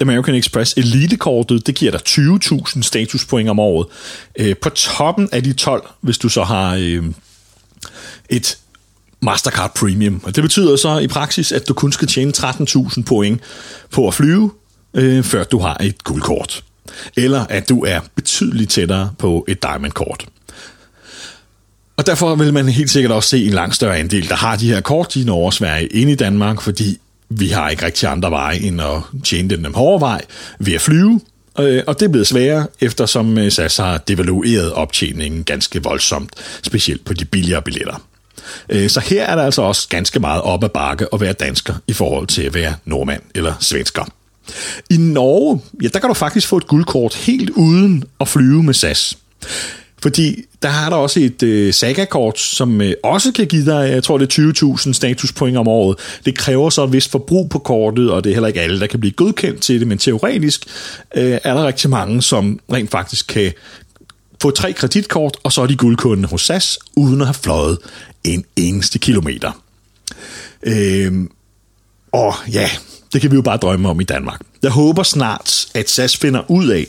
American 0.01 0.35
Express 0.35 0.73
Elite-kortet, 0.77 1.67
det 1.67 1.75
giver 1.75 1.91
dig 1.91 2.01
20.000 2.07 2.81
statuspoint 2.81 3.49
om 3.49 3.59
året. 3.59 3.87
Øh, 4.35 4.55
på 4.57 4.69
toppen 4.69 5.29
af 5.31 5.43
de 5.43 5.53
12, 5.53 5.87
hvis 6.01 6.17
du 6.17 6.29
så 6.29 6.43
har 6.43 6.75
øh, 6.79 7.03
et 8.29 8.57
Mastercard 9.21 9.75
Premium. 9.75 10.21
Og 10.23 10.35
det 10.35 10.43
betyder 10.43 10.75
så 10.75 10.97
i 10.97 11.07
praksis, 11.07 11.51
at 11.51 11.67
du 11.67 11.73
kun 11.73 11.91
skal 11.91 12.07
tjene 12.07 12.33
13.000 12.37 13.03
point 13.03 13.41
på 13.91 14.07
at 14.07 14.13
flyve, 14.13 14.51
øh, 14.93 15.23
før 15.23 15.43
du 15.43 15.59
har 15.59 15.77
et 15.81 16.03
guldkort. 16.03 16.63
Eller 17.17 17.45
at 17.49 17.69
du 17.69 17.83
er 17.83 17.99
betydeligt 18.15 18.71
tættere 18.71 19.11
på 19.17 19.45
et 19.47 19.63
diamond-kort. 19.63 20.25
Og 21.97 22.05
derfor 22.05 22.35
vil 22.35 22.53
man 22.53 22.69
helt 22.69 22.89
sikkert 22.89 23.11
også 23.11 23.29
se 23.29 23.45
en 23.45 23.53
langt 23.53 23.75
større 23.75 23.97
andel, 23.97 24.29
der 24.29 24.35
har 24.35 24.55
de 24.55 24.67
her 24.73 24.81
kort 24.81 25.15
i 25.15 25.23
når 25.23 25.45
og 25.45 25.53
Sverige 25.53 25.87
ind 25.87 26.09
i 26.09 26.15
Danmark, 26.15 26.61
fordi 26.61 26.99
vi 27.39 27.47
har 27.47 27.69
ikke 27.69 27.85
rigtig 27.85 28.09
andre 28.09 28.31
veje 28.31 28.59
end 28.59 28.81
at 28.81 29.23
tjene 29.23 29.49
den 29.49 29.63
dem 29.63 29.73
hårde 29.73 30.01
vej 30.01 30.21
ved 30.59 30.73
at 30.73 30.81
flyve. 30.81 31.21
Øh, 31.59 31.83
og 31.87 31.99
det 31.99 32.05
er 32.05 32.09
blevet 32.09 32.27
sværere, 32.27 32.67
eftersom 32.81 33.37
øh, 33.37 33.51
SAS 33.51 33.77
har 33.77 33.97
devalueret 33.97 34.73
optjeningen 34.73 35.43
ganske 35.43 35.83
voldsomt, 35.83 36.33
specielt 36.63 37.05
på 37.05 37.13
de 37.13 37.25
billigere 37.25 37.61
billetter. 37.61 38.01
Øh, 38.69 38.89
så 38.89 38.99
her 38.99 39.25
er 39.25 39.35
der 39.35 39.43
altså 39.43 39.61
også 39.61 39.87
ganske 39.89 40.19
meget 40.19 40.41
op 40.41 40.63
ad 40.63 40.69
bakke 40.69 41.07
at 41.13 41.21
være 41.21 41.33
dansker 41.33 41.73
i 41.87 41.93
forhold 41.93 42.27
til 42.27 42.41
at 42.41 42.53
være 42.53 42.75
nordmand 42.85 43.21
eller 43.35 43.53
svensker. 43.59 44.05
I 44.89 44.97
Norge, 44.97 45.61
ja, 45.83 45.87
der 45.87 45.99
kan 45.99 46.07
du 46.07 46.13
faktisk 46.13 46.47
få 46.47 46.57
et 46.57 46.67
guldkort 46.67 47.15
helt 47.15 47.49
uden 47.49 48.03
at 48.19 48.27
flyve 48.27 48.63
med 48.63 48.73
SAS. 48.73 49.17
Fordi 50.01 50.43
der 50.61 50.69
har 50.69 50.89
der 50.89 50.97
også 50.97 51.19
et 51.19 51.43
øh, 51.43 51.73
Saga-kort, 51.73 52.39
som 52.39 52.81
øh, 52.81 52.93
også 53.03 53.31
kan 53.31 53.47
give 53.47 53.65
dig, 53.65 53.89
jeg 53.89 54.03
tror 54.03 54.17
det 54.17 54.37
er 54.37 54.75
20.000 54.77 54.93
statuspoint 54.93 55.57
om 55.57 55.67
året. 55.67 55.97
Det 56.25 56.37
kræver 56.37 56.69
så 56.69 56.83
et 56.83 56.93
vist 56.93 57.11
forbrug 57.11 57.49
på 57.49 57.59
kortet, 57.59 58.11
og 58.11 58.23
det 58.23 58.29
er 58.29 58.33
heller 58.33 58.47
ikke 58.47 58.61
alle, 58.61 58.79
der 58.79 58.87
kan 58.87 58.99
blive 58.99 59.13
godkendt 59.13 59.61
til 59.61 59.79
det, 59.79 59.87
men 59.87 59.97
teoretisk 59.97 60.65
øh, 61.15 61.39
er 61.43 61.53
der 61.53 61.67
rigtig 61.67 61.89
mange, 61.89 62.21
som 62.21 62.59
rent 62.71 62.91
faktisk 62.91 63.27
kan 63.27 63.53
få 64.41 64.51
tre 64.51 64.73
kreditkort, 64.73 65.37
og 65.43 65.51
så 65.51 65.61
er 65.61 65.67
de 65.67 65.75
guldkunde 65.75 66.27
hos 66.27 66.41
SAS, 66.41 66.79
uden 66.95 67.21
at 67.21 67.27
have 67.27 67.33
fløjet 67.33 67.77
en 68.23 68.45
eneste 68.55 68.99
kilometer. 68.99 69.51
Øh, 70.63 71.13
og 72.11 72.33
ja, 72.51 72.69
det 73.13 73.21
kan 73.21 73.31
vi 73.31 73.35
jo 73.35 73.41
bare 73.41 73.57
drømme 73.57 73.89
om 73.89 74.01
i 74.01 74.03
Danmark. 74.03 74.41
Jeg 74.63 74.71
håber 74.71 75.03
snart, 75.03 75.67
at 75.73 75.89
SAS 75.89 76.17
finder 76.17 76.51
ud 76.51 76.67
af, 76.67 76.87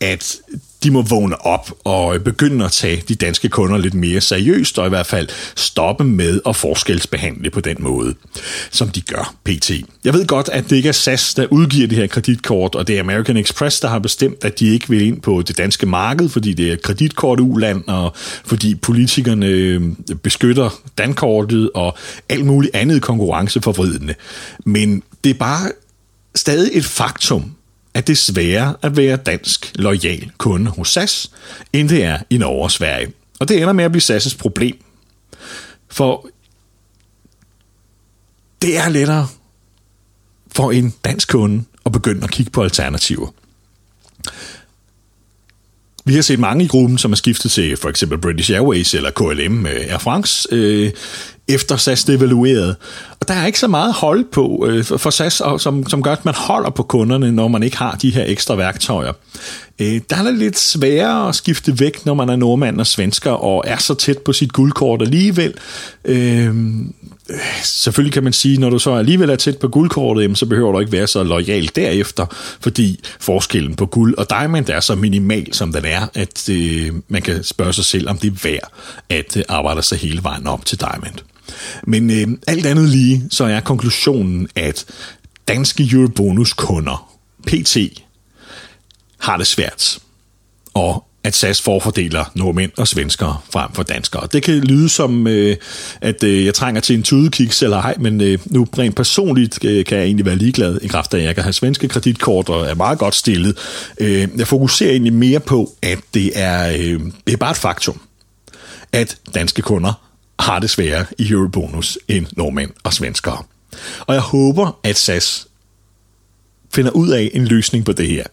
at 0.00 0.36
de 0.82 0.90
må 0.90 1.02
vågne 1.02 1.46
op 1.46 1.72
og 1.84 2.22
begynde 2.24 2.64
at 2.64 2.72
tage 2.72 3.02
de 3.08 3.14
danske 3.14 3.48
kunder 3.48 3.78
lidt 3.78 3.94
mere 3.94 4.20
seriøst, 4.20 4.78
og 4.78 4.86
i 4.86 4.88
hvert 4.88 5.06
fald 5.06 5.28
stoppe 5.56 6.04
med 6.04 6.40
at 6.46 6.56
forskelsbehandle 6.56 7.50
på 7.50 7.60
den 7.60 7.76
måde, 7.80 8.14
som 8.70 8.88
de 8.88 9.00
gør 9.00 9.34
pt. 9.44 9.70
Jeg 10.04 10.12
ved 10.12 10.26
godt, 10.26 10.48
at 10.48 10.70
det 10.70 10.76
ikke 10.76 10.88
er 10.88 10.92
SAS, 10.92 11.34
der 11.34 11.46
udgiver 11.46 11.88
det 11.88 11.98
her 11.98 12.06
kreditkort, 12.06 12.74
og 12.74 12.88
det 12.88 12.96
er 12.96 13.00
American 13.00 13.36
Express, 13.36 13.80
der 13.80 13.88
har 13.88 13.98
bestemt, 13.98 14.44
at 14.44 14.60
de 14.60 14.68
ikke 14.68 14.88
vil 14.88 15.02
ind 15.02 15.20
på 15.20 15.42
det 15.42 15.58
danske 15.58 15.86
marked, 15.86 16.28
fordi 16.28 16.52
det 16.52 16.68
er 16.68 16.72
et 16.72 16.82
kreditkort 16.82 17.40
uland, 17.40 17.84
og 17.86 18.12
fordi 18.44 18.74
politikerne 18.74 19.46
øh, 19.46 19.82
beskytter 20.22 20.80
dankortet 20.98 21.70
og 21.74 21.96
alt 22.28 22.46
muligt 22.46 22.76
andet 22.76 23.02
konkurrenceforvridende. 23.02 24.14
Men 24.64 25.02
det 25.24 25.30
er 25.30 25.34
bare 25.34 25.70
stadig 26.34 26.70
et 26.74 26.84
faktum, 26.84 27.52
at 27.94 28.06
det 28.06 28.12
er 28.12 28.16
sværere 28.16 28.76
at 28.82 28.96
være 28.96 29.16
dansk 29.16 29.72
lojal 29.74 30.30
kunde 30.38 30.70
hos 30.70 30.88
SAS, 30.88 31.30
end 31.72 31.88
det 31.88 32.04
er 32.04 32.18
i 32.30 32.38
Norge 32.38 32.62
og 32.62 32.70
Sverige. 32.70 33.12
Og 33.40 33.48
det 33.48 33.56
ender 33.56 33.72
med 33.72 33.84
at 33.84 33.92
blive 33.92 34.02
SAS' 34.02 34.38
problem. 34.38 34.76
For 35.88 36.28
det 38.62 38.78
er 38.78 38.88
lettere 38.88 39.28
for 40.52 40.70
en 40.70 40.94
dansk 41.04 41.28
kunde 41.28 41.64
at 41.86 41.92
begynde 41.92 42.24
at 42.24 42.30
kigge 42.30 42.50
på 42.50 42.62
alternativer. 42.62 43.28
Vi 46.04 46.14
har 46.14 46.22
set 46.22 46.38
mange 46.38 46.64
i 46.64 46.68
gruppen, 46.68 46.98
som 46.98 47.12
er 47.12 47.16
skiftet 47.16 47.50
til 47.50 47.76
for 47.76 47.88
eksempel 47.88 48.18
British 48.18 48.52
Airways 48.52 48.94
eller 48.94 49.10
KLM 49.10 49.66
øh, 49.66 49.72
Air 49.72 49.98
France, 49.98 50.48
øh, 50.52 50.92
efter 51.48 51.76
SAS 51.76 52.04
devaluerede. 52.04 52.74
Og 53.20 53.28
der 53.28 53.34
er 53.34 53.46
ikke 53.46 53.58
så 53.58 53.68
meget 53.68 53.92
hold 53.92 54.24
på 54.32 54.66
øh, 54.68 54.84
for 54.84 55.10
SAS, 55.10 55.40
og, 55.40 55.60
som, 55.60 55.88
som 55.88 56.02
gør, 56.02 56.12
at 56.12 56.24
man 56.24 56.34
holder 56.34 56.70
på 56.70 56.82
kunderne, 56.82 57.32
når 57.32 57.48
man 57.48 57.62
ikke 57.62 57.76
har 57.76 57.96
de 58.02 58.10
her 58.10 58.24
ekstra 58.26 58.54
værktøjer. 58.54 59.12
Øh, 59.78 60.00
der 60.10 60.16
er 60.16 60.22
det 60.22 60.38
lidt 60.38 60.58
sværere 60.58 61.28
at 61.28 61.34
skifte 61.34 61.80
væk, 61.80 62.06
når 62.06 62.14
man 62.14 62.28
er 62.28 62.36
nordmand 62.36 62.80
og 62.80 62.86
svensker, 62.86 63.30
og 63.30 63.64
er 63.66 63.76
så 63.76 63.94
tæt 63.94 64.18
på 64.18 64.32
sit 64.32 64.52
guldkort 64.52 65.02
alligevel. 65.02 65.54
Øh, 66.04 66.54
selvfølgelig 67.62 68.12
kan 68.12 68.24
man 68.24 68.32
sige, 68.32 68.58
når 68.58 68.70
du 68.70 68.78
så 68.78 68.94
alligevel 68.94 69.30
er 69.30 69.36
tæt 69.36 69.58
på 69.58 69.68
guldkortet, 69.68 70.22
jamen, 70.22 70.36
så 70.36 70.46
behøver 70.46 70.72
du 70.72 70.78
ikke 70.78 70.92
være 70.92 71.06
så 71.06 71.22
lojal 71.22 71.70
derefter, 71.76 72.26
fordi 72.60 73.00
forskellen 73.20 73.74
på 73.74 73.86
guld 73.86 74.14
og 74.18 74.30
diamond 74.30 74.68
er 74.68 74.80
så 74.80 74.94
minimal, 74.94 75.54
som 75.54 75.72
den 75.72 75.84
er, 75.84 76.06
at 76.14 76.48
øh, 76.48 76.92
man 77.08 77.22
kan 77.22 77.44
spørge 77.44 77.72
sig 77.72 77.84
selv, 77.84 78.08
om 78.08 78.18
det 78.18 78.32
er 78.32 78.48
værd 78.50 78.72
at 79.08 79.36
øh, 79.36 79.44
arbejde 79.48 79.82
sig 79.82 79.98
hele 79.98 80.22
vejen 80.22 80.46
op 80.46 80.64
til 80.64 80.80
diamond. 80.80 81.14
Men 81.84 82.10
øh, 82.10 82.38
alt 82.46 82.66
andet 82.66 82.88
lige, 82.88 83.24
så 83.30 83.44
er 83.44 83.60
konklusionen, 83.60 84.48
at 84.54 84.84
danske 85.48 85.88
Eurobonus-kunder, 85.92 87.18
PT, 87.46 87.76
har 89.18 89.36
det 89.36 89.46
svært. 89.46 89.98
Og 90.74 91.04
at 91.24 91.34
SAS 91.34 91.62
forfordeler 91.62 92.24
nordmænd 92.34 92.70
og 92.76 92.88
svenskere 92.88 93.38
frem 93.52 93.72
for 93.72 93.82
danskere. 93.82 94.28
Det 94.32 94.42
kan 94.42 94.54
lyde 94.54 94.88
som, 94.88 95.26
øh, 95.26 95.56
at 96.00 96.24
øh, 96.24 96.44
jeg 96.44 96.54
trænger 96.54 96.80
til 96.80 96.96
en 96.96 97.02
tudekiks 97.02 97.62
eller 97.62 97.76
ej, 97.76 97.94
men 97.98 98.20
øh, 98.20 98.38
nu 98.46 98.66
rent 98.78 98.96
personligt 98.96 99.64
øh, 99.64 99.84
kan 99.84 99.98
jeg 99.98 100.04
egentlig 100.04 100.26
være 100.26 100.36
ligeglad 100.36 100.78
i 100.82 100.86
kraft 100.86 101.14
af, 101.14 101.18
at 101.18 101.24
jeg 101.24 101.34
kan 101.34 101.44
have 101.44 101.52
svenske 101.52 101.88
kreditkort 101.88 102.48
og 102.48 102.66
er 102.66 102.74
meget 102.74 102.98
godt 102.98 103.14
stillet. 103.14 103.58
Øh, 104.00 104.28
jeg 104.36 104.46
fokuserer 104.46 104.90
egentlig 104.90 105.12
mere 105.12 105.40
på, 105.40 105.72
at 105.82 105.98
det 106.14 106.30
er, 106.34 106.68
øh, 106.68 107.00
det 107.26 107.32
er 107.32 107.36
bare 107.36 107.50
et 107.50 107.56
faktum, 107.56 108.00
at 108.92 109.16
danske 109.34 109.62
kunder 109.62 110.07
har 110.38 110.58
det 110.58 110.70
sværere 110.70 111.06
i 111.18 111.30
Eurobonus 111.30 111.98
end 112.08 112.26
nordmænd 112.36 112.70
og 112.82 112.92
svenskere. 112.92 113.42
Og 114.00 114.14
jeg 114.14 114.22
håber, 114.22 114.78
at 114.84 114.96
SAS 114.96 115.46
finder 116.74 116.90
ud 116.90 117.08
af 117.08 117.30
en 117.34 117.44
løsning 117.44 117.84
på 117.84 117.92
det 117.92 118.08
her. 118.08 118.24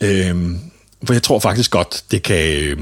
Øhm, 0.00 0.58
for 1.04 1.12
jeg 1.12 1.22
tror 1.22 1.38
faktisk 1.38 1.70
godt, 1.70 2.04
det 2.10 2.22
kan 2.22 2.62
øh, 2.62 2.76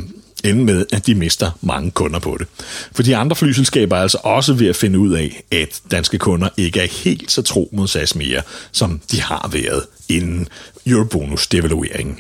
ende 0.45 0.65
med, 0.65 0.87
at 0.93 1.07
de 1.07 1.15
mister 1.15 1.51
mange 1.61 1.91
kunder 1.91 2.19
på 2.19 2.37
det. 2.39 2.47
For 2.93 3.03
de 3.03 3.17
andre 3.17 3.37
flyselskaber 3.37 3.97
er 3.97 4.03
altså 4.03 4.19
også 4.23 4.53
ved 4.55 4.69
at 4.69 4.77
finde 4.77 4.99
ud 4.99 5.13
af, 5.13 5.43
at 5.53 5.81
danske 5.91 6.19
kunder 6.19 6.49
ikke 6.57 6.81
er 6.81 6.87
helt 7.05 7.31
så 7.31 7.43
tro 7.43 7.69
mod 7.73 7.89
SAS 7.89 8.15
mere, 8.15 8.43
som 8.73 9.01
de 9.11 9.21
har 9.21 9.51
været 9.53 9.85
inden 10.09 10.49
Eurobonus-devalueringen. 10.87 12.19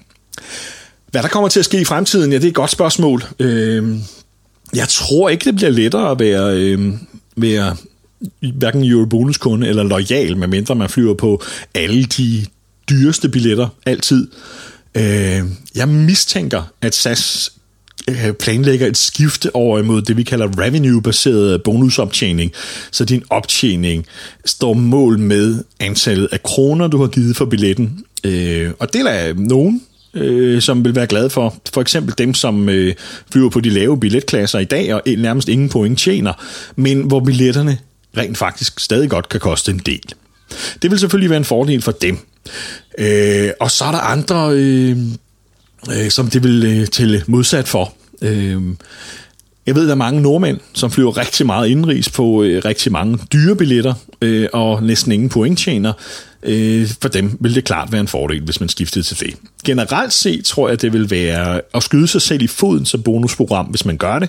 Hvad 1.10 1.22
der 1.22 1.28
kommer 1.28 1.48
til 1.48 1.58
at 1.58 1.64
ske 1.64 1.80
i 1.80 1.84
fremtiden, 1.84 2.32
ja, 2.32 2.38
det 2.38 2.44
er 2.44 2.48
et 2.48 2.54
godt 2.54 2.70
spørgsmål. 2.70 3.24
Øhm, 3.38 4.02
jeg 4.74 4.88
tror 4.88 5.28
ikke, 5.28 5.44
det 5.44 5.54
bliver 5.54 5.70
lettere 5.70 6.10
at 6.10 6.18
være, 6.18 6.56
øh, 6.56 6.92
være 7.36 7.76
hverken 8.58 8.84
Eurobonus-kunde 8.84 9.68
eller 9.68 9.82
lojal, 9.82 10.36
medmindre 10.36 10.74
man 10.74 10.88
flyver 10.88 11.14
på 11.14 11.42
alle 11.74 12.04
de 12.04 12.46
dyreste 12.90 13.28
billetter 13.28 13.68
altid. 13.86 14.28
Øh, 14.94 15.42
jeg 15.74 15.88
mistænker, 15.88 16.62
at 16.82 16.94
SAS 16.94 17.52
øh, 18.08 18.32
planlægger 18.32 18.86
et 18.86 18.96
skifte 18.96 19.56
over 19.56 19.78
imod 19.78 20.02
det, 20.02 20.16
vi 20.16 20.22
kalder 20.22 20.48
revenue-baseret 20.58 21.62
bonusoptjening, 21.62 22.52
så 22.90 23.04
din 23.04 23.22
optjening 23.30 24.06
står 24.44 24.74
mål 24.74 25.18
med 25.18 25.64
antallet 25.80 26.28
af 26.32 26.42
kroner, 26.42 26.88
du 26.88 27.00
har 27.00 27.08
givet 27.08 27.36
for 27.36 27.44
billetten. 27.44 28.04
Øh, 28.24 28.70
og 28.78 28.92
det 28.92 29.00
er 29.00 29.34
nogen 29.34 29.82
øh, 30.14 30.62
som 30.62 30.84
vil 30.84 30.94
være 30.94 31.06
glade 31.06 31.30
for. 31.30 31.54
For 31.74 31.80
eksempel 31.80 32.14
dem, 32.18 32.34
som 32.34 32.68
øh, 32.68 32.94
flyver 33.32 33.50
på 33.50 33.60
de 33.60 33.70
lave 33.70 34.00
billetklasser 34.00 34.58
i 34.58 34.64
dag, 34.64 34.94
og 34.94 35.02
nærmest 35.18 35.48
ingen 35.48 35.68
point 35.68 35.98
tjener, 35.98 36.32
men 36.76 37.02
hvor 37.02 37.20
billetterne 37.20 37.78
rent 38.16 38.38
faktisk 38.38 38.80
stadig 38.80 39.10
godt 39.10 39.28
kan 39.28 39.40
koste 39.40 39.72
en 39.72 39.78
del. 39.78 40.02
Det 40.82 40.90
vil 40.90 40.98
selvfølgelig 40.98 41.30
være 41.30 41.36
en 41.36 41.44
fordel 41.44 41.82
for 41.82 41.92
dem. 41.92 42.18
Øh, 42.98 43.50
og 43.60 43.70
så 43.70 43.84
er 43.84 43.90
der 43.90 43.98
andre, 43.98 44.50
øh, 44.52 44.96
øh, 45.90 46.10
som 46.10 46.30
det 46.30 46.42
vil 46.42 46.64
øh, 46.66 46.86
tælle 46.86 47.24
modsat 47.26 47.68
for. 47.68 47.94
Øh, 48.22 48.62
jeg 49.66 49.74
ved, 49.74 49.84
der 49.84 49.90
er 49.90 49.94
mange 49.94 50.20
nordmænd, 50.20 50.58
som 50.72 50.90
flyver 50.90 51.16
rigtig 51.16 51.46
meget 51.46 51.68
indrigs 51.68 52.10
på 52.10 52.42
øh, 52.42 52.62
rigtig 52.64 52.92
mange 52.92 53.18
dyre 53.32 53.56
billetter, 53.56 53.94
øh, 54.22 54.48
og 54.52 54.82
næsten 54.82 55.12
ingen 55.12 55.28
point 55.28 55.58
tjener. 55.58 55.92
Øh, 56.42 56.88
for 57.00 57.08
dem 57.08 57.36
vil 57.40 57.54
det 57.54 57.64
klart 57.64 57.92
være 57.92 58.00
en 58.00 58.08
fordel, 58.08 58.42
hvis 58.42 58.60
man 58.60 58.68
skiftede 58.68 59.04
til 59.04 59.20
det. 59.20 59.34
Generelt 59.64 60.12
set 60.12 60.44
tror 60.44 60.68
jeg, 60.68 60.82
det 60.82 60.92
vil 60.92 61.10
være 61.10 61.60
at 61.74 61.82
skyde 61.82 62.06
sig 62.06 62.22
selv 62.22 62.42
i 62.42 62.46
foden 62.46 62.86
som 62.86 63.02
bonusprogram, 63.02 63.66
hvis 63.66 63.84
man 63.84 63.96
gør 63.96 64.18
det, 64.18 64.28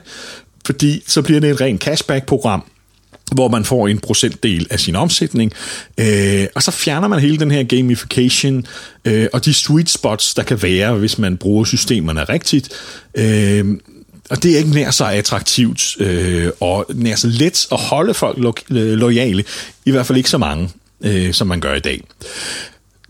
fordi 0.66 1.04
så 1.08 1.22
bliver 1.22 1.40
det 1.40 1.50
et 1.50 1.62
rent 1.62 1.82
cashback-program, 1.82 2.64
hvor 3.32 3.48
man 3.48 3.66
får 3.66 3.88
en 3.88 4.00
procentdel 4.00 4.68
af 4.70 4.80
sin 4.80 4.96
omsætning, 4.96 5.54
øh, 5.98 6.48
og 6.56 6.64
så 6.64 6.72
fjerner 6.72 7.08
man 7.08 7.20
hele 7.20 7.38
den 7.38 7.52
her 7.52 7.64
gamification 7.64 8.66
øh, 9.06 9.28
og 9.34 9.46
de 9.46 9.54
sweet 9.54 9.90
spots, 9.90 10.34
der 10.34 10.44
kan 10.44 10.64
være, 10.64 10.94
hvis 10.94 11.18
man 11.18 11.38
bruger 11.38 11.64
systemerne 11.64 12.24
rigtigt. 12.24 12.70
Øh, 13.16 13.66
og 14.32 14.44
det 14.44 14.54
er 14.54 14.58
ikke 14.58 14.70
nær 14.70 14.92
så 14.92 15.06
attraktivt 15.06 15.96
øh, 16.00 16.52
og 16.60 16.86
nær 16.94 17.16
så 17.16 17.28
let 17.28 17.68
at 17.72 17.80
holde 17.80 18.14
folk 18.14 18.38
lo- 18.38 18.78
øh, 18.78 18.94
lojale, 18.94 19.44
i 19.86 19.92
hvert 19.92 20.06
fald 20.06 20.18
ikke 20.18 20.30
så 20.30 20.38
mange 20.38 20.70
øh, 21.02 21.34
som 21.34 21.48
man 21.48 21.60
gør 21.60 21.74
i 21.74 21.80
dag. 21.80 22.04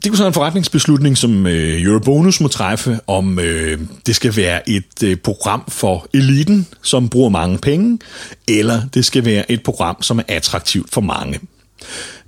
Det 0.03 0.11
kunne 0.11 0.17
så 0.17 0.27
en 0.27 0.33
forretningsbeslutning, 0.33 1.17
som 1.17 1.47
øh, 1.47 1.81
Eurobonus 1.81 2.41
må 2.41 2.47
træffe, 2.47 2.99
om 3.07 3.39
øh, 3.39 3.79
det 4.05 4.15
skal 4.15 4.35
være 4.35 4.69
et 4.69 5.03
øh, 5.03 5.17
program 5.17 5.63
for 5.67 6.07
eliten, 6.13 6.67
som 6.81 7.09
bruger 7.09 7.29
mange 7.29 7.57
penge, 7.57 7.99
eller 8.47 8.81
det 8.93 9.05
skal 9.05 9.25
være 9.25 9.51
et 9.51 9.63
program, 9.63 10.01
som 10.01 10.19
er 10.19 10.23
attraktivt 10.27 10.93
for 10.93 11.01
mange. 11.01 11.39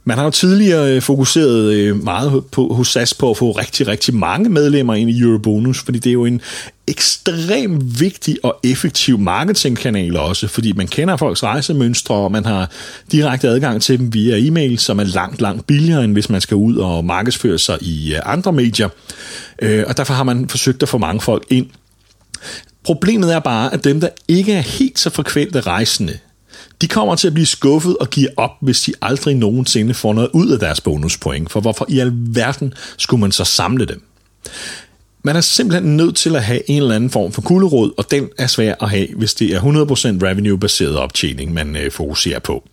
Man 0.06 0.18
har 0.18 0.24
jo 0.24 0.32
tidligere 0.32 0.96
øh, 0.96 1.02
fokuseret 1.02 1.74
øh, 1.74 2.04
meget 2.04 2.46
på, 2.52 2.74
hos 2.74 2.88
SAS 2.88 3.14
på 3.14 3.32
at 3.32 3.38
få 3.38 3.52
rigtig, 3.52 3.88
rigtig 3.88 4.16
mange 4.16 4.50
medlemmer 4.50 4.94
ind 4.94 5.10
i 5.10 5.20
Eurobonus, 5.20 5.80
fordi 5.84 6.00
det 6.00 6.10
er 6.10 6.14
jo 6.14 6.26
en 6.26 6.42
ekstremt 6.88 8.00
vigtig 8.00 8.38
og 8.44 8.60
effektiv 8.64 9.20
marketingkanal 9.20 10.18
også, 10.18 10.48
fordi 10.48 10.72
man 10.72 10.88
kender 10.88 11.18
folks 11.18 11.44
rejsemønstre, 11.44 12.16
og 12.16 12.32
man 12.32 12.46
har 12.46 12.70
direkte 13.12 13.48
adgang 13.48 13.82
til 13.82 14.00
dem 14.00 14.14
via 14.14 14.48
e-mail, 14.48 14.80
som 14.80 15.00
er 15.00 15.04
langt, 15.04 15.42
langt 15.42 15.68
billigere, 15.68 16.04
end 16.04 16.14
hvis 16.14 16.30
man 16.30 16.42
skal 16.42 16.56
ud 16.56 16.76
og 16.76 17.06
markedsføre 17.06 17.60
sig 17.60 17.78
i 17.82 18.14
øh, 18.14 18.20
andre 18.26 18.54
medier. 18.54 18.90
Øh, 19.62 19.84
og 19.88 19.98
derfor 19.98 20.14
har 20.14 20.24
man 20.24 20.50
forsøgt 20.50 20.84
at 20.84 20.90
få 20.90 20.98
mange 20.98 21.22
folk 21.22 21.46
ind. 21.50 21.68
Problemet 22.84 23.34
er 23.34 23.40
bare, 23.40 23.74
at 23.74 23.84
dem, 23.84 24.00
der 24.00 24.10
ikke 24.28 24.54
er 24.54 24.62
helt 24.62 25.00
så 25.00 25.10
frekvente 25.10 25.62
rejsende, 25.62 26.18
de 26.82 26.88
kommer 26.88 27.16
til 27.16 27.28
at 27.28 27.34
blive 27.34 27.46
skuffet 27.46 27.98
og 27.98 28.10
give 28.10 28.30
op, 28.38 28.52
hvis 28.62 28.82
de 28.82 28.94
aldrig 29.02 29.36
nogensinde 29.36 29.94
får 29.94 30.14
noget 30.14 30.30
ud 30.34 30.50
af 30.50 30.60
deres 30.60 30.82
bonuspoint. 30.82 31.52
For 31.52 31.62
hvorfor 31.62 31.86
i 31.90 32.00
alverden 32.00 32.74
skulle 32.98 33.22
man 33.22 33.32
så 33.32 33.44
samle 33.44 33.86
dem? 33.86 34.04
Man 35.24 35.36
er 35.36 35.42
simpelthen 35.42 35.98
nødt 35.98 36.16
til 36.16 36.36
at 36.36 36.44
have 36.44 36.70
en 36.70 36.82
eller 36.82 36.96
anden 36.96 37.10
form 37.10 37.32
for 37.32 37.42
kulderåd, 37.42 37.94
og 37.98 38.12
den 38.12 38.30
er 38.38 38.48
svær 38.48 38.76
at 38.82 38.90
have, 38.90 39.08
hvis 39.16 39.34
det 39.34 39.56
er 39.56 39.60
100% 39.60 39.64
revenue-baseret 40.28 40.98
optjening, 40.98 41.54
man 41.54 41.76
øh, 41.76 41.92
fokuserer 41.92 42.40
på. 42.40 42.64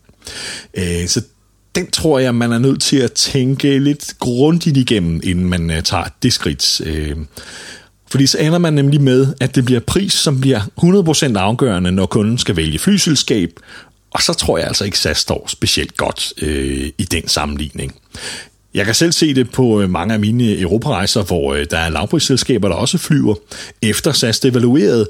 Øh, 0.75 1.07
så 1.07 1.23
den 1.75 1.91
tror 1.91 2.19
jeg, 2.19 2.35
man 2.35 2.53
er 2.53 2.59
nødt 2.59 2.83
til 2.83 2.97
at 2.97 3.13
tænke 3.13 3.79
lidt 3.79 4.15
grundigt 4.19 4.77
igennem, 4.77 5.21
inden 5.25 5.45
man 5.45 5.71
øh, 5.71 5.83
tager 5.83 6.05
det 6.23 6.33
skridt. 6.33 6.81
Øh, 6.81 7.17
fordi 8.11 8.27
så 8.27 8.39
ender 8.39 8.59
man 8.59 8.73
nemlig 8.73 9.01
med, 9.01 9.35
at 9.41 9.55
det 9.55 9.65
bliver 9.65 9.81
pris, 9.81 10.13
som 10.13 10.41
bliver 10.41 10.61
100% 11.35 11.39
afgørende, 11.39 11.93
når 11.93 12.07
kunden 12.07 12.39
skal 12.39 12.57
vælge 12.57 12.79
flyselskab, 12.79 13.51
og 14.11 14.23
så 14.23 14.33
tror 14.33 14.59
jeg 14.59 14.67
altså 14.67 14.85
ikke, 14.85 14.99
SAS 14.99 15.19
står 15.19 15.45
specielt 15.49 15.97
godt 15.97 16.33
øh, 16.43 16.91
i 16.99 17.05
den 17.05 17.29
sammenligning. 17.29 17.95
Jeg 18.75 18.85
kan 18.85 18.95
selv 18.95 19.13
se 19.13 19.35
det 19.35 19.51
på 19.51 19.81
øh, 19.81 19.91
mange 19.91 20.15
af 20.15 20.21
mine 20.21 20.61
europarejser, 20.61 21.23
hvor 21.23 21.55
øh, 21.55 21.67
der 21.71 21.79
er 21.79 21.89
lavprisselskaber, 21.89 22.69
der 22.69 22.77
også 22.77 22.99
flyver. 22.99 23.35
Efter 23.83 24.13
SAS 24.13 24.41
devalueret, 24.41 25.09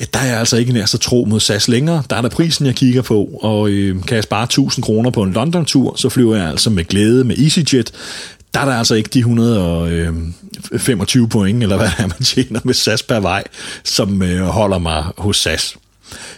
ja, 0.00 0.04
der 0.14 0.20
er 0.20 0.26
jeg 0.26 0.38
altså 0.38 0.56
ikke 0.56 0.72
nær 0.72 0.86
så 0.86 0.98
tro 0.98 1.24
mod 1.24 1.40
SAS 1.40 1.68
længere. 1.68 2.02
Der 2.10 2.16
er 2.16 2.22
der 2.22 2.28
prisen, 2.28 2.66
jeg 2.66 2.74
kigger 2.74 3.02
på, 3.02 3.28
og 3.42 3.70
øh, 3.70 4.02
kan 4.02 4.14
jeg 4.14 4.22
spare 4.22 4.44
1000 4.44 4.82
kroner 4.82 5.10
på 5.10 5.22
en 5.22 5.32
London-tur, 5.32 5.96
så 5.96 6.08
flyver 6.08 6.36
jeg 6.36 6.48
altså 6.48 6.70
med 6.70 6.84
glæde 6.84 7.24
med 7.24 7.38
EasyJet. 7.38 7.92
Der 8.54 8.60
er 8.60 8.64
der 8.64 8.72
altså 8.72 8.94
ikke 8.94 9.10
de 9.14 9.18
125 9.18 11.22
øh, 11.22 11.28
point, 11.28 11.62
eller 11.62 11.76
hvad 11.76 11.90
er, 11.98 12.06
man 12.06 12.22
tjener 12.24 12.60
med 12.64 12.74
SAS 12.74 13.02
per 13.02 13.20
vej, 13.20 13.44
som 13.84 14.22
øh, 14.22 14.46
holder 14.46 14.78
mig 14.78 15.04
hos 15.18 15.36
SAS. 15.36 15.76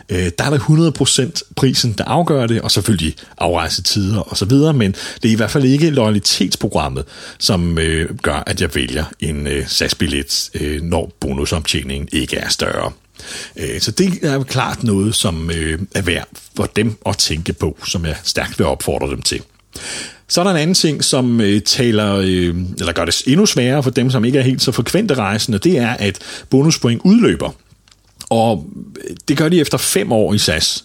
Øh, 0.09 0.31
der 0.39 0.45
er 0.45 0.51
det 0.51 0.61
100% 0.61 1.55
prisen, 1.57 1.93
der 1.93 2.05
afgør 2.05 2.47
det, 2.47 2.61
og 2.61 2.71
selvfølgelig 2.71 3.15
afrejsetider 3.39 4.21
og 4.21 4.37
så 4.37 4.45
videre, 4.45 4.73
men 4.73 4.95
det 5.23 5.29
er 5.29 5.33
i 5.33 5.37
hvert 5.37 5.51
fald 5.51 5.65
ikke 5.65 5.91
loyalitetsprogrammet, 5.91 7.05
som 7.39 7.79
øh, 7.79 8.17
gør, 8.23 8.43
at 8.47 8.61
jeg 8.61 8.75
vælger 8.75 9.05
en 9.21 9.47
øh, 9.47 9.67
SAS-billet, 9.67 10.51
øh, 10.55 10.83
når 10.83 11.13
bonusomtjeningen 11.21 12.09
ikke 12.13 12.37
er 12.37 12.49
større. 12.49 12.93
Øh, 13.57 13.81
så 13.81 13.91
det 13.91 14.19
er 14.23 14.43
klart 14.43 14.83
noget, 14.83 15.15
som 15.15 15.51
øh, 15.51 15.79
er 15.95 16.03
værd 16.03 16.29
for 16.57 16.65
dem 16.65 16.97
at 17.07 17.19
tænke 17.19 17.53
på, 17.53 17.79
som 17.87 18.07
jeg 18.07 18.17
stærkt 18.25 18.59
vil 18.59 18.67
opfordre 18.67 19.11
dem 19.11 19.23
til. 19.23 19.43
Så 20.29 20.41
er 20.41 20.45
der 20.45 20.51
en 20.51 20.57
anden 20.57 20.75
ting, 20.75 21.05
som 21.05 21.41
øh, 21.41 21.61
taler, 21.63 22.17
øh, 22.17 22.55
eller 22.79 22.93
gør 22.93 23.05
det 23.05 23.23
endnu 23.27 23.47
sværere 23.47 23.83
for 23.83 23.91
dem, 23.91 24.11
som 24.11 24.25
ikke 24.25 24.39
er 24.39 24.43
helt 24.43 24.63
så 24.63 24.73
frekvente 24.73 25.15
rejsende, 25.15 25.59
det 25.59 25.79
er, 25.79 25.91
at 25.91 26.19
bonuspoint 26.51 27.01
udløber. 27.05 27.51
Og 28.35 28.67
det 29.29 29.37
gør 29.37 29.49
de 29.49 29.61
efter 29.61 29.79
fem 29.79 30.13
år 30.13 30.35
i 30.35 30.39
SAS. 30.39 30.85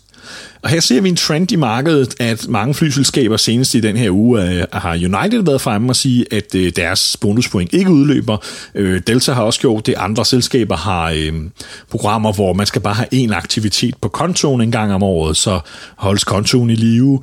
Og 0.62 0.70
her 0.70 0.80
ser 0.80 1.02
vi 1.02 1.10
en 1.10 1.16
trend 1.16 1.52
i 1.52 1.56
markedet, 1.56 2.16
at 2.20 2.48
mange 2.48 2.74
flyselskaber 2.74 3.38
senest 3.38 3.76
i 3.76 3.80
den 3.80 3.98
her 3.98 4.12
uge 4.12 4.44
øh, 4.44 4.66
har 4.74 4.94
United 4.94 5.44
været 5.44 5.62
fremme 5.62 5.90
og 5.92 5.96
sige, 5.96 6.26
at 6.32 6.56
øh, 6.56 6.72
deres 6.76 7.18
bonuspoint 7.22 7.74
ikke 7.74 7.92
udløber. 7.92 8.38
Øh, 8.76 9.02
Delta 9.08 9.34
har 9.34 9.44
også 9.44 9.60
gjort 9.60 9.86
det. 9.86 9.96
Andre 9.98 10.26
selskaber 10.26 10.78
har 10.78 11.12
øh, 11.16 11.34
programmer, 11.90 12.34
hvor 12.34 12.54
man 12.54 12.66
skal 12.66 12.82
bare 12.82 12.94
have 12.94 13.08
en 13.12 13.34
aktivitet 13.34 13.96
på 14.02 14.10
kontoen 14.10 14.62
en 14.62 14.72
gang 14.72 14.94
om 14.94 15.04
året, 15.04 15.38
så 15.38 15.60
holdes 15.96 16.24
kontoen 16.24 16.70
i 16.70 16.76
live. 16.76 17.22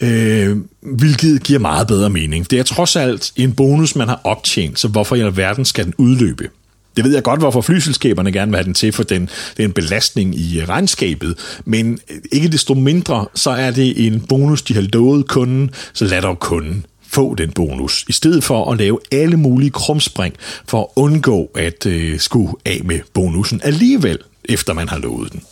Øh, 0.00 0.56
hvilket 0.80 1.42
giver 1.42 1.58
meget 1.58 1.86
bedre 1.86 2.10
mening. 2.10 2.50
Det 2.50 2.58
er 2.58 2.62
trods 2.62 2.96
alt 2.96 3.32
en 3.36 3.52
bonus, 3.52 3.96
man 3.96 4.08
har 4.08 4.20
optjent, 4.24 4.78
så 4.78 4.88
hvorfor 4.88 5.16
i 5.16 5.20
alverden 5.20 5.64
skal 5.64 5.84
den 5.84 5.94
udløbe? 5.98 6.48
Det 6.96 7.04
ved 7.04 7.14
jeg 7.14 7.22
godt, 7.22 7.40
hvorfor 7.40 7.60
flyselskaberne 7.60 8.32
gerne 8.32 8.50
vil 8.50 8.56
have 8.56 8.64
den 8.64 8.74
til, 8.74 8.92
for 8.92 9.02
den, 9.02 9.22
det 9.56 9.62
er 9.62 9.64
en 9.64 9.72
belastning 9.72 10.34
i 10.34 10.64
regnskabet, 10.64 11.38
men 11.64 11.98
øh, 12.10 12.16
ikke 12.32 12.48
desto 12.48 12.74
mindre, 12.74 13.26
så 13.34 13.50
er 13.50 13.70
det 13.70 14.06
en 14.06 14.20
bonus, 14.28 14.62
de 14.62 14.74
har 14.74 14.86
lovet 14.92 15.28
kunden, 15.28 15.70
så 15.92 16.04
lad 16.04 16.22
dog 16.22 16.38
kunden 16.38 16.86
få 17.08 17.34
den 17.34 17.50
bonus, 17.50 18.04
i 18.08 18.12
stedet 18.12 18.44
for 18.44 18.72
at 18.72 18.78
lave 18.78 18.98
alle 19.12 19.36
mulige 19.36 19.70
krumspring 19.70 20.34
for 20.68 20.80
at 20.80 20.86
undgå 20.96 21.50
at 21.54 21.86
øh, 21.86 22.18
skulle 22.18 22.52
af 22.64 22.80
med 22.84 23.00
bonusen 23.14 23.60
alligevel, 23.64 24.18
efter 24.44 24.72
man 24.72 24.88
har 24.88 24.98
lovet 24.98 25.32
den. 25.32 25.42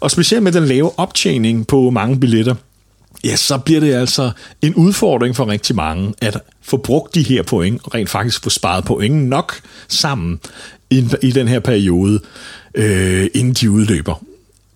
Og 0.00 0.10
specielt 0.10 0.42
med 0.42 0.52
den 0.52 0.64
lave 0.64 0.98
optjening 0.98 1.66
på 1.66 1.90
mange 1.90 2.20
billetter, 2.20 2.54
ja, 3.24 3.36
så 3.36 3.58
bliver 3.58 3.80
det 3.80 3.94
altså 3.94 4.30
en 4.62 4.74
udfordring 4.74 5.36
for 5.36 5.48
rigtig 5.48 5.76
mange 5.76 6.14
at 6.20 6.38
få 6.62 6.76
brugt 6.76 7.14
de 7.14 7.22
her 7.22 7.42
point, 7.42 7.80
og 7.84 7.94
rent 7.94 8.10
faktisk 8.10 8.42
få 8.42 8.50
sparet 8.50 8.84
point 8.84 9.28
nok 9.28 9.60
sammen 9.88 10.40
i, 10.90 11.08
i 11.22 11.30
den 11.30 11.48
her 11.48 11.60
periode, 11.60 12.20
øh, 12.74 13.26
inden 13.34 13.54
de 13.54 13.70
udløber. 13.70 14.24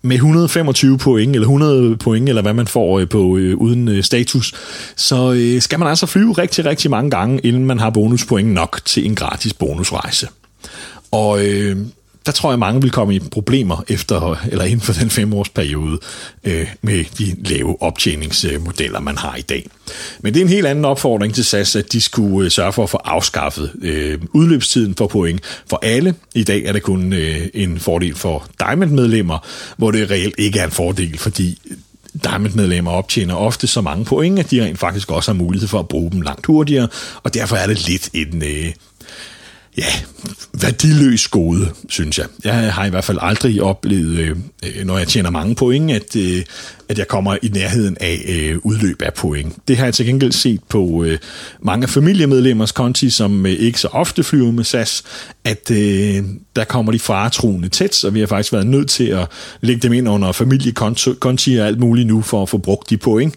Med 0.01 0.15
125 0.15 0.97
point, 0.97 1.35
eller 1.35 1.47
100 1.47 1.97
point, 1.97 2.29
eller 2.29 2.41
hvad 2.41 2.53
man 2.53 2.67
får 2.67 2.99
øh, 2.99 3.09
på 3.09 3.37
øh, 3.37 3.57
uden 3.57 3.87
øh, 3.87 4.03
status, 4.03 4.53
så 4.95 5.33
øh, 5.33 5.61
skal 5.61 5.79
man 5.79 5.87
altså 5.87 6.05
flyve 6.05 6.33
rigtig, 6.33 6.65
rigtig 6.65 6.91
mange 6.91 7.11
gange, 7.11 7.39
inden 7.39 7.65
man 7.65 7.79
har 7.79 7.89
bonuspoint 7.89 8.49
nok 8.49 8.79
til 8.85 9.05
en 9.05 9.15
gratis 9.15 9.53
bonusrejse. 9.53 10.27
Og 11.11 11.45
øh, 11.45 11.77
der 12.27 12.33
tror 12.33 12.51
jeg, 12.51 12.59
mange 12.59 12.81
vil 12.81 12.91
komme 12.91 13.15
i 13.15 13.19
problemer 13.19 13.83
efter 13.87 14.35
eller 14.51 14.65
inden 14.65 14.81
for 14.81 14.93
den 14.93 15.09
femårsperiode 15.09 15.99
øh, 16.43 16.67
med 16.81 17.05
de 17.17 17.35
lave 17.49 17.81
optjeningsmodeller, 17.81 18.99
man 18.99 19.17
har 19.17 19.35
i 19.35 19.41
dag. 19.41 19.67
Men 20.19 20.33
det 20.33 20.39
er 20.39 20.43
en 20.45 20.49
helt 20.49 20.67
anden 20.67 20.85
opfordring 20.85 21.33
til 21.33 21.45
SAS, 21.45 21.75
at 21.75 21.91
de 21.91 22.01
skulle 22.01 22.45
øh, 22.45 22.51
sørge 22.51 22.73
for 22.73 22.83
at 22.83 22.89
få 22.89 22.97
afskaffet 22.97 23.71
øh, 23.81 24.19
udløbstiden 24.33 24.95
for 24.95 25.07
point 25.07 25.41
for 25.69 25.79
alle. 25.83 26.15
I 26.35 26.43
dag 26.43 26.63
er 26.63 26.73
det 26.73 26.83
kun 26.83 27.13
øh, 27.13 27.47
en 27.53 27.79
fordel 27.79 28.15
for 28.15 28.47
Diamond-medlemmer, 28.59 29.37
hvor 29.77 29.91
det 29.91 30.11
reelt 30.11 30.35
ikke 30.37 30.59
er 30.59 30.65
en 30.65 30.71
fordel, 30.71 31.17
fordi 31.17 31.59
Diamond-medlemmer 32.23 32.91
optjener 32.91 33.35
ofte 33.35 33.67
så 33.67 33.81
mange 33.81 34.05
point, 34.05 34.39
at 34.39 34.51
de 34.51 34.63
rent 34.63 34.79
faktisk 34.79 35.11
også 35.11 35.31
har 35.31 35.37
mulighed 35.37 35.67
for 35.67 35.79
at 35.79 35.87
bruge 35.87 36.11
dem 36.11 36.21
langt 36.21 36.45
hurtigere, 36.45 36.87
og 37.23 37.33
derfor 37.33 37.55
er 37.55 37.67
det 37.67 37.87
lidt 37.87 38.09
en, 38.13 38.43
øh, 38.43 38.73
ja, 39.77 39.85
værdiløs 40.61 41.27
gode, 41.27 41.69
synes 41.89 42.17
jeg. 42.17 42.25
Jeg 42.43 42.73
har 42.73 42.85
i 42.85 42.89
hvert 42.89 43.03
fald 43.03 43.17
aldrig 43.21 43.61
oplevet, 43.61 44.19
øh, 44.19 44.35
øh, 44.65 44.85
når 44.85 44.97
jeg 44.97 45.07
tjener 45.07 45.29
mange 45.29 45.55
point, 45.55 45.91
at, 45.91 46.15
øh, 46.15 46.43
at 46.89 46.97
jeg 46.99 47.07
kommer 47.07 47.37
i 47.41 47.47
nærheden 47.47 47.97
af 47.99 48.25
øh, 48.27 48.57
udløb 48.63 49.01
af 49.01 49.13
point. 49.13 49.55
Det 49.67 49.77
har 49.77 49.85
jeg 49.85 49.93
til 49.93 50.05
gengæld 50.05 50.31
set 50.31 50.61
på 50.69 51.03
øh, 51.03 51.17
mange 51.59 51.87
familiemedlemmers 51.87 52.71
konti, 52.71 53.09
som 53.09 53.45
øh, 53.45 53.51
ikke 53.51 53.79
så 53.79 53.87
ofte 53.87 54.23
flyver 54.23 54.51
med 54.51 54.63
SAS, 54.63 55.03
at 55.43 55.71
øh, 55.71 56.23
der 56.55 56.63
kommer 56.63 56.91
de 56.91 56.99
faretruende 56.99 57.69
tæt, 57.69 57.95
så 57.95 58.09
vi 58.09 58.19
har 58.19 58.27
faktisk 58.27 58.53
været 58.53 58.67
nødt 58.67 58.89
til 58.89 59.07
at 59.07 59.27
lægge 59.61 59.81
dem 59.81 59.93
ind 59.93 60.09
under 60.09 60.31
familiekonti 60.31 61.55
og 61.55 61.67
alt 61.67 61.79
muligt 61.79 62.07
nu 62.07 62.21
for 62.21 62.43
at 62.43 62.49
få 62.49 62.57
brugt 62.57 62.89
de 62.89 62.97
point, 62.97 63.35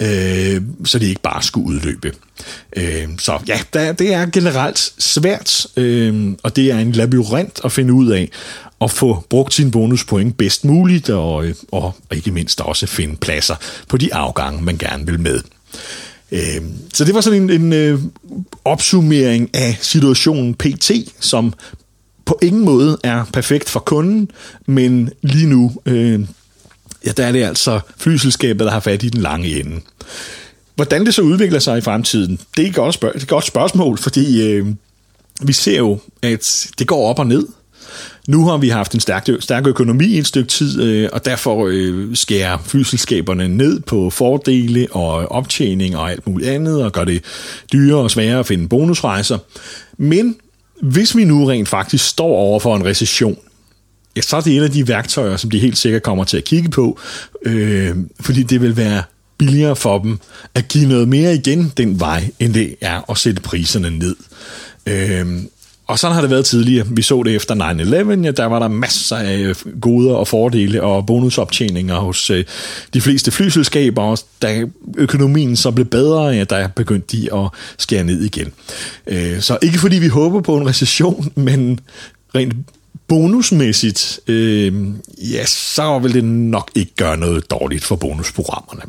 øh, 0.00 0.62
så 0.84 0.98
det 0.98 1.06
ikke 1.06 1.22
bare 1.22 1.42
skulle 1.42 1.66
udløbe. 1.66 2.12
Øh, 2.76 3.08
så 3.18 3.38
ja, 3.48 3.60
der, 3.72 3.92
det 3.92 4.14
er 4.14 4.26
generelt 4.26 4.92
svært, 4.98 5.66
øh, 5.76 6.32
og 6.42 6.56
det 6.56 6.70
er 6.70 6.78
en 6.78 6.92
labyrint 6.92 7.60
at 7.64 7.72
finde 7.72 7.92
ud 7.92 8.10
af, 8.10 8.30
at 8.80 8.90
få 8.90 9.24
brugt 9.30 9.54
sine 9.54 9.70
bonuspoint 9.70 10.36
bedst 10.38 10.64
muligt, 10.64 11.10
og, 11.10 11.46
øh, 11.46 11.54
og, 11.72 11.82
og 11.82 12.16
ikke 12.16 12.30
mindst 12.30 12.60
også 12.60 12.86
finde 12.86 13.16
pladser 13.16 13.56
på 13.88 13.96
de 13.96 14.14
afgange, 14.14 14.62
man 14.62 14.78
gerne 14.78 15.06
vil 15.06 15.20
med. 15.20 15.40
Øh, 16.32 16.62
så 16.94 17.04
det 17.04 17.14
var 17.14 17.20
sådan 17.20 17.42
en, 17.42 17.50
en 17.50 17.72
øh, 17.72 18.00
opsummering 18.64 19.50
af 19.54 19.78
situationen 19.80 20.54
PT, 20.54 20.90
som 21.20 21.52
på 22.24 22.38
ingen 22.42 22.64
måde 22.64 22.98
er 23.04 23.24
perfekt 23.32 23.68
for 23.68 23.80
kunden, 23.80 24.30
men 24.66 25.10
lige 25.22 25.46
nu, 25.46 25.72
øh, 25.86 26.20
ja, 27.06 27.10
der 27.12 27.26
er 27.26 27.32
det 27.32 27.42
altså 27.42 27.80
flyselskabet, 27.96 28.64
der 28.64 28.70
har 28.70 28.80
fat 28.80 29.02
i 29.02 29.08
den 29.08 29.20
lange 29.20 29.60
ende. 29.60 29.80
Hvordan 30.74 31.06
det 31.06 31.14
så 31.14 31.22
udvikler 31.22 31.58
sig 31.58 31.78
i 31.78 31.80
fremtiden, 31.80 32.38
det 32.56 32.64
er 32.64 32.68
et 32.68 32.74
godt, 32.74 32.94
spørg- 32.94 33.16
et 33.16 33.28
godt 33.28 33.46
spørgsmål, 33.46 33.98
fordi 33.98 34.42
øh, 34.42 34.66
vi 35.42 35.52
ser 35.52 35.76
jo, 35.78 35.98
at 36.22 36.66
det 36.78 36.86
går 36.86 37.08
op 37.08 37.18
og 37.18 37.26
ned. 37.26 37.46
Nu 38.28 38.46
har 38.48 38.56
vi 38.56 38.68
haft 38.68 38.94
en 38.94 39.00
stærk, 39.00 39.28
stærk 39.40 39.66
økonomi 39.66 40.04
i 40.04 40.18
et 40.18 40.26
stykke 40.26 40.48
tid, 40.48 40.82
øh, 40.82 41.08
og 41.12 41.24
derfor 41.24 41.66
øh, 41.70 42.16
skærer 42.16 42.58
flyselskaberne 42.64 43.48
ned 43.48 43.80
på 43.80 44.10
fordele 44.10 44.86
og 44.90 45.32
optjening 45.32 45.96
og 45.96 46.10
alt 46.10 46.26
muligt 46.26 46.50
andet, 46.50 46.84
og 46.84 46.92
gør 46.92 47.04
det 47.04 47.24
dyrere 47.72 48.00
og 48.00 48.10
sværere 48.10 48.38
at 48.38 48.46
finde 48.46 48.68
bonusrejser. 48.68 49.38
Men 49.98 50.36
hvis 50.82 51.16
vi 51.16 51.24
nu 51.24 51.44
rent 51.46 51.68
faktisk 51.68 52.08
står 52.08 52.36
over 52.36 52.60
for 52.60 52.76
en 52.76 52.84
recession, 52.84 53.38
ja, 54.18 54.22
så 54.22 54.36
er 54.36 54.40
det 54.40 54.56
et 54.56 54.62
af 54.62 54.70
de 54.70 54.88
værktøjer, 54.88 55.36
som 55.36 55.50
de 55.50 55.58
helt 55.58 55.78
sikkert 55.78 56.02
kommer 56.02 56.24
til 56.24 56.36
at 56.36 56.44
kigge 56.44 56.68
på, 56.68 57.00
øh, 57.42 57.96
fordi 58.20 58.42
det 58.42 58.60
vil 58.60 58.76
være 58.76 59.02
billigere 59.38 59.76
for 59.76 59.98
dem 59.98 60.18
at 60.54 60.68
give 60.68 60.88
noget 60.88 61.08
mere 61.08 61.34
igen 61.34 61.72
den 61.76 62.00
vej, 62.00 62.30
end 62.38 62.54
det 62.54 62.74
er 62.80 63.10
at 63.10 63.18
sætte 63.18 63.42
priserne 63.42 63.90
ned. 63.90 64.16
Øh, 64.86 65.26
og 65.86 65.98
sådan 65.98 66.14
har 66.14 66.20
det 66.20 66.30
været 66.30 66.44
tidligere. 66.44 66.86
Vi 66.90 67.02
så 67.02 67.22
det 67.22 67.36
efter 67.36 67.54
9-11, 67.54 68.24
ja, 68.24 68.30
der 68.30 68.44
var 68.44 68.58
der 68.58 68.68
masser 68.68 69.16
af 69.16 69.38
øh, 69.38 69.80
goder 69.80 70.14
og 70.14 70.28
fordele 70.28 70.82
og 70.82 71.06
bonusoptjeninger 71.06 71.96
hos 71.96 72.30
øh, 72.30 72.44
de 72.94 73.00
fleste 73.00 73.30
flyselskaber, 73.30 74.02
og 74.02 74.18
da 74.42 74.64
økonomien 74.96 75.56
så 75.56 75.70
blev 75.70 75.86
bedre, 75.86 76.24
ja, 76.24 76.44
der 76.44 76.68
begyndte 76.68 77.16
de 77.16 77.34
at 77.34 77.50
skære 77.78 78.04
ned 78.04 78.22
igen. 78.22 78.52
Øh, 79.06 79.40
så 79.40 79.58
ikke 79.62 79.78
fordi 79.78 79.96
vi 79.96 80.08
håber 80.08 80.40
på 80.40 80.56
en 80.56 80.68
recession, 80.68 81.32
men 81.34 81.80
rent 82.34 82.54
bonusmæssigt, 83.08 84.20
øh, 84.26 84.74
ja, 85.18 85.46
så 85.46 85.98
vil 85.98 86.14
det 86.14 86.24
nok 86.24 86.70
ikke 86.74 86.94
gøre 86.94 87.16
noget 87.16 87.50
dårligt 87.50 87.84
for 87.84 87.96
bonusprogrammerne. 87.96 88.82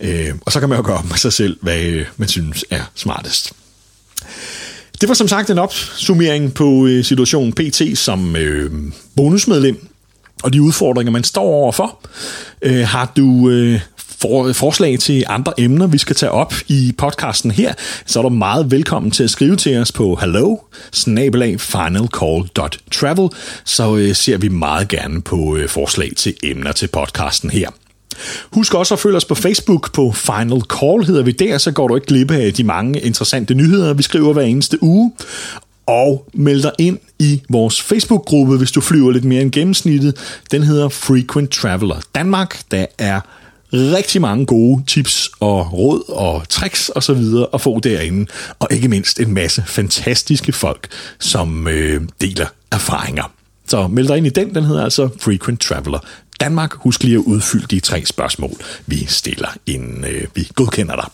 Øh, 0.00 0.34
og 0.40 0.52
så 0.52 0.60
kan 0.60 0.68
man 0.68 0.78
jo 0.78 0.84
gøre 0.86 1.02
med 1.08 1.16
sig 1.16 1.32
selv, 1.32 1.56
hvad 1.60 1.82
øh, 1.82 2.06
man 2.16 2.28
synes 2.28 2.64
er 2.70 2.82
smartest. 2.94 3.52
Det 5.00 5.08
var 5.08 5.14
som 5.14 5.28
sagt 5.28 5.50
en 5.50 5.58
opsummering 5.58 6.54
på 6.54 6.86
øh, 6.86 7.04
situationen 7.04 7.52
PT 7.52 7.98
som 7.98 8.36
øh, 8.36 8.72
bonusmedlem 9.16 9.88
og 10.42 10.52
de 10.52 10.62
udfordringer, 10.62 11.12
man 11.12 11.24
står 11.24 11.42
overfor. 11.42 12.00
Øh, 12.62 12.88
har 12.88 13.12
du 13.16 13.50
øh, 13.50 13.80
for, 14.18 14.52
forslag 14.52 14.98
til 14.98 15.24
andre 15.28 15.52
emner, 15.58 15.86
vi 15.86 15.98
skal 15.98 16.16
tage 16.16 16.30
op 16.30 16.54
i 16.68 16.92
podcasten 16.98 17.50
her, 17.50 17.74
så 18.06 18.18
er 18.18 18.22
du 18.22 18.28
meget 18.28 18.70
velkommen 18.70 19.10
til 19.10 19.24
at 19.24 19.30
skrive 19.30 19.56
til 19.56 19.78
os 19.78 19.92
på 19.92 20.18
hello 20.20 20.56
finalcall.travel, 21.58 23.28
så 23.64 23.96
øh, 23.96 24.14
ser 24.14 24.38
vi 24.38 24.48
meget 24.48 24.88
gerne 24.88 25.22
på 25.22 25.56
øh, 25.56 25.68
forslag 25.68 26.12
til 26.16 26.34
emner 26.42 26.72
til 26.72 26.86
podcasten 26.86 27.50
her. 27.50 27.70
Husk 28.52 28.74
også 28.74 28.94
at 28.94 29.00
følge 29.00 29.16
os 29.16 29.24
på 29.24 29.34
Facebook 29.34 29.92
på 29.92 30.12
Final 30.12 30.60
Call 30.60 31.04
hedder 31.04 31.22
vi 31.22 31.32
der, 31.32 31.58
så 31.58 31.72
går 31.72 31.88
du 31.88 31.94
ikke 31.94 32.06
glip 32.06 32.30
af 32.30 32.52
de 32.52 32.64
mange 32.64 33.00
interessante 33.00 33.54
nyheder, 33.54 33.94
vi 33.94 34.02
skriver 34.02 34.32
hver 34.32 34.42
eneste 34.42 34.82
uge. 34.82 35.12
Og 35.86 36.28
meld 36.34 36.62
dig 36.62 36.72
ind 36.78 36.98
i 37.18 37.42
vores 37.48 37.82
Facebook-gruppe, 37.82 38.56
hvis 38.56 38.72
du 38.72 38.80
flyver 38.80 39.10
lidt 39.10 39.24
mere 39.24 39.42
end 39.42 39.52
gennemsnittet. 39.52 40.16
Den 40.50 40.62
hedder 40.62 40.88
Frequent 40.88 41.50
Traveler 41.50 41.96
Danmark. 42.14 42.60
Der 42.70 42.86
er 42.98 43.20
rigtig 43.74 44.20
mange 44.20 44.46
gode 44.46 44.82
tips 44.86 45.30
og 45.40 45.72
råd 45.72 46.02
og 46.08 46.48
tricks 46.48 46.88
og 46.88 47.02
så 47.02 47.14
videre 47.14 47.46
at 47.54 47.60
få 47.60 47.80
derinde. 47.80 48.26
Og 48.58 48.68
ikke 48.70 48.88
mindst 48.88 49.20
en 49.20 49.34
masse 49.34 49.64
fantastiske 49.66 50.52
folk, 50.52 50.88
som 51.18 51.68
øh, 51.68 52.02
deler 52.20 52.46
erfaringer. 52.72 53.32
Så 53.66 53.88
meld 53.88 54.08
dig 54.08 54.16
ind 54.16 54.26
i 54.26 54.30
den, 54.30 54.54
den 54.54 54.64
hedder 54.64 54.84
altså 54.84 55.08
Frequent 55.20 55.60
Traveler 55.60 55.98
Danmark. 56.40 56.74
Husk 56.74 57.02
lige 57.02 57.16
at 57.16 57.22
udfylde 57.22 57.66
de 57.70 57.80
tre 57.80 58.04
spørgsmål, 58.06 58.52
vi 58.86 59.04
stiller, 59.08 59.48
inden 59.66 60.04
øh, 60.04 60.26
vi 60.34 60.48
godkender 60.54 60.96
dig. 60.96 61.08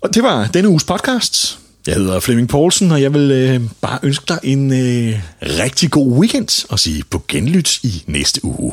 Og 0.00 0.14
det 0.14 0.22
var 0.22 0.46
denne 0.46 0.68
uges 0.68 0.84
podcast. 0.84 1.58
Jeg 1.86 1.94
hedder 1.94 2.20
Flemming 2.20 2.48
Poulsen, 2.48 2.92
og 2.92 3.02
jeg 3.02 3.14
vil 3.14 3.30
øh, 3.30 3.60
bare 3.80 3.98
ønske 4.02 4.24
dig 4.28 4.38
en 4.42 4.72
øh, 4.72 5.20
rigtig 5.42 5.90
god 5.90 6.12
weekend 6.12 6.66
og 6.70 6.78
sige 6.78 7.04
på 7.10 7.22
genlyt 7.28 7.84
i 7.84 8.04
næste 8.06 8.44
uge. 8.44 8.72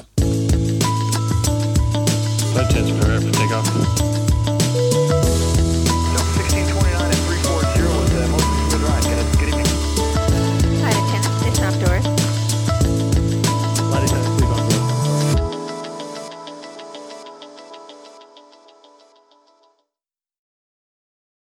Protest 2.56 2.94
for 2.94 3.15